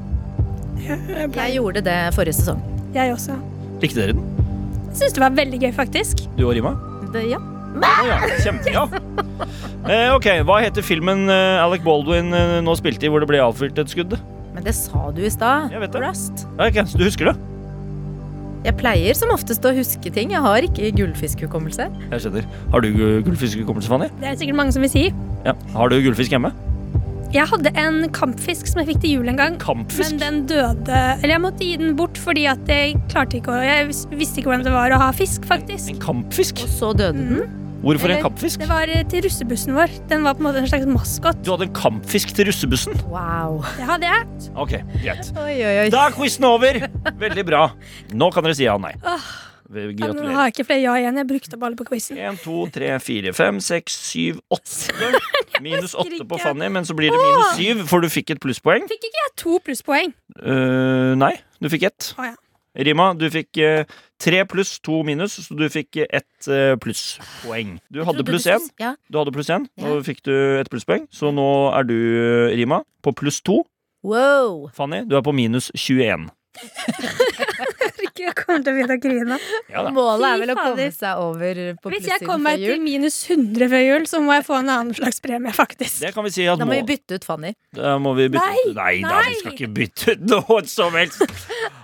Jeg 0.80 1.54
gjorde 1.54 1.84
det 1.86 1.96
forrige 2.16 2.36
sesong. 2.40 2.60
Jeg 2.96 3.14
også. 3.14 3.36
Likte 3.80 4.02
dere 4.02 4.16
den? 4.18 4.26
Syns 4.96 5.14
det 5.16 5.22
var 5.22 5.32
veldig 5.36 5.60
gøy, 5.62 5.72
faktisk. 5.76 6.24
Du 6.36 6.44
og 6.48 6.54
Rima? 6.56 6.74
Det, 7.14 7.24
ja. 7.30 7.38
Å 7.70 8.06
ja. 8.08 8.18
Kjempe, 8.42 8.72
ja. 8.74 8.84
Eh, 9.88 10.10
ok, 10.12 10.26
Hva 10.44 10.58
heter 10.60 10.84
filmen 10.84 11.24
eh, 11.32 11.62
Alec 11.62 11.84
Baldwin 11.86 12.34
eh, 12.36 12.58
nå 12.64 12.74
spilte 12.78 13.06
i 13.06 13.10
hvor 13.12 13.22
det 13.22 13.30
ble 13.30 13.40
avfyrt 13.42 13.78
et 13.80 13.92
skudd? 13.92 14.16
Men 14.54 14.64
det 14.66 14.74
sa 14.74 15.10
du 15.14 15.22
i 15.24 15.30
stad. 15.30 15.70
Jeg 15.72 15.80
vet 15.84 15.92
det. 15.94 16.02
Rust. 16.02 16.46
Ja, 16.58 16.66
ok, 16.66 16.80
Så 16.90 16.98
du 16.98 17.04
husker 17.06 17.30
det? 17.30 17.36
Jeg 18.66 18.76
pleier 18.76 19.14
som 19.16 19.30
oftest 19.32 19.64
å 19.64 19.70
huske 19.72 20.10
ting. 20.12 20.34
Jeg 20.34 20.42
har 20.44 20.60
ikke 20.66 20.90
gullfiskhukommelse. 20.98 21.86
Jeg 22.10 22.20
skjønner. 22.26 22.44
Har 22.74 22.82
du 22.84 22.90
gu- 22.92 23.22
gullfiskhukommelse, 23.24 23.88
Fanny? 23.88 24.10
Det 24.20 24.28
er 24.28 24.36
sikkert 24.36 24.58
mange 24.58 24.74
som 24.76 24.82
vil 24.84 24.90
si. 24.92 25.06
Ja. 25.46 25.54
Har 25.72 25.88
du 25.88 25.96
gullfisk 26.04 26.34
hjemme? 26.34 26.50
Jeg 27.32 27.46
hadde 27.46 27.70
en 27.78 28.08
kampfisk 28.10 28.66
som 28.66 28.80
jeg 28.82 28.88
fikk 28.90 29.00
til 29.04 29.10
jul 29.20 29.28
en 29.30 29.36
gang. 29.38 29.56
Kampfisk? 29.62 30.10
Men 30.10 30.18
den 30.18 30.38
døde 30.50 30.98
Eller 31.22 31.36
jeg 31.36 31.40
måtte 31.44 31.62
gi 31.62 31.76
den 31.78 31.94
bort 31.96 32.18
fordi 32.18 32.44
at 32.50 32.66
jeg 32.66 32.96
klarte 33.08 33.38
ikke 33.38 33.54
å 33.54 33.60
Jeg 33.62 33.86
visste 34.18 34.42
ikke 34.42 34.50
hvordan 34.50 34.64
det 34.66 34.72
var 34.74 34.90
å 34.90 34.98
ha 34.98 35.12
fisk, 35.14 35.46
faktisk. 35.46 35.92
En 35.94 36.00
kampfisk? 36.02 36.58
Og 36.66 36.68
så 36.74 36.90
døde 36.98 37.14
den. 37.14 37.59
Hvorfor 37.80 38.12
en 38.12 38.18
kampfisk? 38.20 38.60
Det 38.60 38.68
var 38.68 38.90
eh, 38.92 39.04
til 39.08 39.22
russebussen 39.24 39.72
vår. 39.72 39.92
Den 40.10 40.24
var 40.26 40.34
på 40.36 40.42
en 40.42 40.50
måte 40.50 40.60
en 40.60 40.68
slags 40.68 40.84
maskot. 40.84 41.38
Du 41.40 41.48
hadde 41.54 41.64
en 41.70 41.76
kampfisk 41.76 42.34
til 42.36 42.50
russebussen? 42.50 42.98
Wow. 43.08 43.62
Det 43.78 43.86
hadde 43.88 44.10
jeg. 44.10 44.26
Ok, 44.52 44.74
greit. 45.00 45.30
Oi, 45.40 45.54
oi, 45.56 45.76
oi. 45.86 45.86
Da 45.94 46.02
er 46.10 46.16
quizen 46.16 46.44
over! 46.44 46.82
Veldig 47.22 47.44
bra. 47.48 47.62
Nå 48.12 48.28
kan 48.34 48.44
dere 48.44 48.58
si 48.58 48.66
ja 48.66 48.74
og 48.76 48.84
nei. 48.84 48.92
Gratulerer. 49.70 50.12
Nå 50.18 50.34
har 50.34 50.50
jeg 50.50 50.56
ikke 50.58 50.66
flere 50.68 50.82
ja 50.82 50.98
igjen. 51.00 51.22
Jeg 51.22 51.28
brukte 51.30 51.56
opp 51.56 51.64
alle 51.70 51.80
på 51.80 51.88
quizen. 51.88 52.20
En, 52.20 52.36
to, 52.42 52.66
tre, 52.74 52.92
fire, 53.00 53.32
fem, 53.38 53.62
seks, 53.64 53.96
syv, 54.10 54.44
åtte. 54.52 55.08
Minus 55.64 55.96
åtte 55.96 56.20
på 56.20 56.36
skrike. 56.36 56.42
Fanny, 56.44 56.68
men 56.76 56.84
så 56.84 56.96
blir 56.98 57.12
det 57.12 57.20
minus 57.20 57.56
syv, 57.56 57.82
for 57.88 58.04
du 58.04 58.12
fikk 58.12 58.34
et 58.34 58.40
plusspoeng. 58.42 58.84
Fikk 58.90 59.08
ikke 59.08 59.24
jeg 59.24 59.34
to 59.40 59.56
plusspoeng? 59.64 60.14
Uh, 60.40 61.16
nei, 61.20 61.34
du 61.60 61.68
fikk 61.72 61.88
ett. 61.90 62.12
Å 62.20 62.32
ja. 62.32 62.36
Rima, 62.78 63.08
du 63.18 63.24
fikk 63.32 63.58
eh, 63.58 63.84
tre 64.20 64.44
pluss, 64.46 64.76
to 64.78 65.00
minus, 65.06 65.34
så 65.42 65.56
du 65.58 65.64
fikk 65.72 65.96
eh, 66.04 66.06
ett 66.20 66.46
uh, 66.46 66.76
plusspoeng. 66.78 67.78
Du 67.90 68.04
hadde 68.06 68.22
pluss 68.26 68.46
én. 68.46 68.62
Ja. 68.78 68.92
Du 69.10 69.18
hadde 69.18 69.34
pluss 69.34 69.50
én, 69.50 69.66
Ja. 69.74 69.88
nå 69.88 69.98
fikk 70.06 70.22
du 70.22 70.34
et 70.60 70.70
plusspoeng. 70.70 71.08
Så 71.10 71.32
nå 71.34 71.48
er 71.74 71.88
du, 71.88 71.96
eh, 71.96 72.54
Rima, 72.60 72.82
på 73.02 73.14
pluss 73.16 73.40
to. 73.42 73.64
Wow. 74.06 74.68
Fanny, 74.72 75.02
du 75.04 75.16
er 75.18 75.22
på 75.26 75.34
minus 75.34 75.72
21. 75.74 76.30
Jeg 78.20 78.34
kommer 78.38 78.64
til 78.64 78.72
å 78.72 78.76
begynne 78.76 78.96
å 78.96 79.00
grine. 79.02 79.38
Ja. 79.70 79.84
Målet 79.94 80.26
er 80.28 80.42
vel 80.42 80.52
å 80.54 80.56
komme 80.58 80.86
seg 80.94 81.22
over 81.22 81.60
på 81.80 81.92
Hvis 81.92 82.08
jeg 82.10 82.24
kommer 82.24 82.52
meg 82.52 82.64
til 82.64 82.82
minus 82.84 83.16
100 83.28 83.70
før 83.72 83.84
jul, 83.84 84.06
så 84.10 84.20
må 84.24 84.36
jeg 84.36 84.46
få 84.48 84.58
en 84.60 84.72
annen 84.76 84.96
slags 84.96 85.20
premie, 85.24 85.52
faktisk. 85.56 86.00
Det 86.04 86.12
kan 86.16 86.26
vi 86.26 86.32
si 86.34 86.46
at 86.50 86.60
Da 86.60 86.68
må 86.68 86.74
må, 86.74 86.80
vi 86.80 86.86
bytte 86.94 87.20
ut 87.20 87.26
Fanny. 87.28 87.52
da 87.76 87.96
må 88.02 88.14
vi 88.18 88.28
bytte 88.32 88.46
Nei, 88.46 88.64
Nei 88.76 88.94
da, 89.04 89.20
vi 89.28 89.38
skal 89.40 89.56
ikke 89.56 89.70
bytte 89.80 90.16
ut 90.16 90.24
noe 90.30 90.62
som 90.70 90.96
helst. 90.98 91.24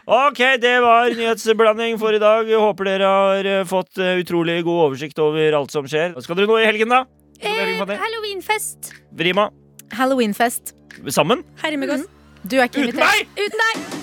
Ok, 0.06 0.38
det 0.62 0.76
var 0.84 1.10
nyhetsblanding 1.18 1.96
for 1.98 2.14
i 2.14 2.22
dag. 2.22 2.46
Jeg 2.46 2.62
håper 2.62 2.90
dere 2.92 3.10
har 3.10 3.50
eh, 3.50 3.64
fått 3.66 3.98
eh, 3.98 4.20
utrolig 4.22 4.60
god 4.66 4.84
oversikt 4.90 5.18
over 5.22 5.58
alt 5.58 5.74
som 5.74 5.88
skjer. 5.90 6.14
Skal 6.22 6.38
dere 6.38 6.50
nå 6.50 6.60
i 6.62 6.68
helgen, 6.68 6.94
da? 6.94 7.04
Eh? 7.40 7.98
Halloweenfest. 7.98 8.92
Rima, 9.18 9.50
Halloweenfest. 9.92 10.74
sammen? 11.10 11.44
mm. 11.62 12.06
Du 12.46 12.60
er 12.60 12.68
ikke 12.70 12.86
Uten 12.86 13.02
meg! 13.02 13.28
Uten 13.34 13.62
deg! 13.66 13.95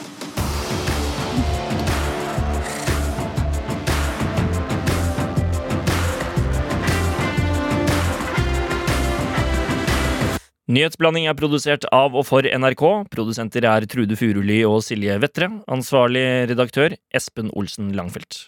Nyhetsblanding 10.71 11.25
er 11.27 11.35
produsert 11.35 11.83
av 11.91 12.13
og 12.15 12.23
for 12.23 12.47
NRK. 12.47 12.83
Produsenter 13.11 13.65
er 13.67 13.83
Trude 13.91 14.15
Furuli 14.15 14.61
og 14.63 14.77
Silje 14.85 15.17
Vettre. 15.19 15.49
Ansvarlig 15.67 16.23
redaktør 16.53 16.95
Espen 17.11 17.49
Olsen 17.51 17.89
Langfelt. 17.97 18.45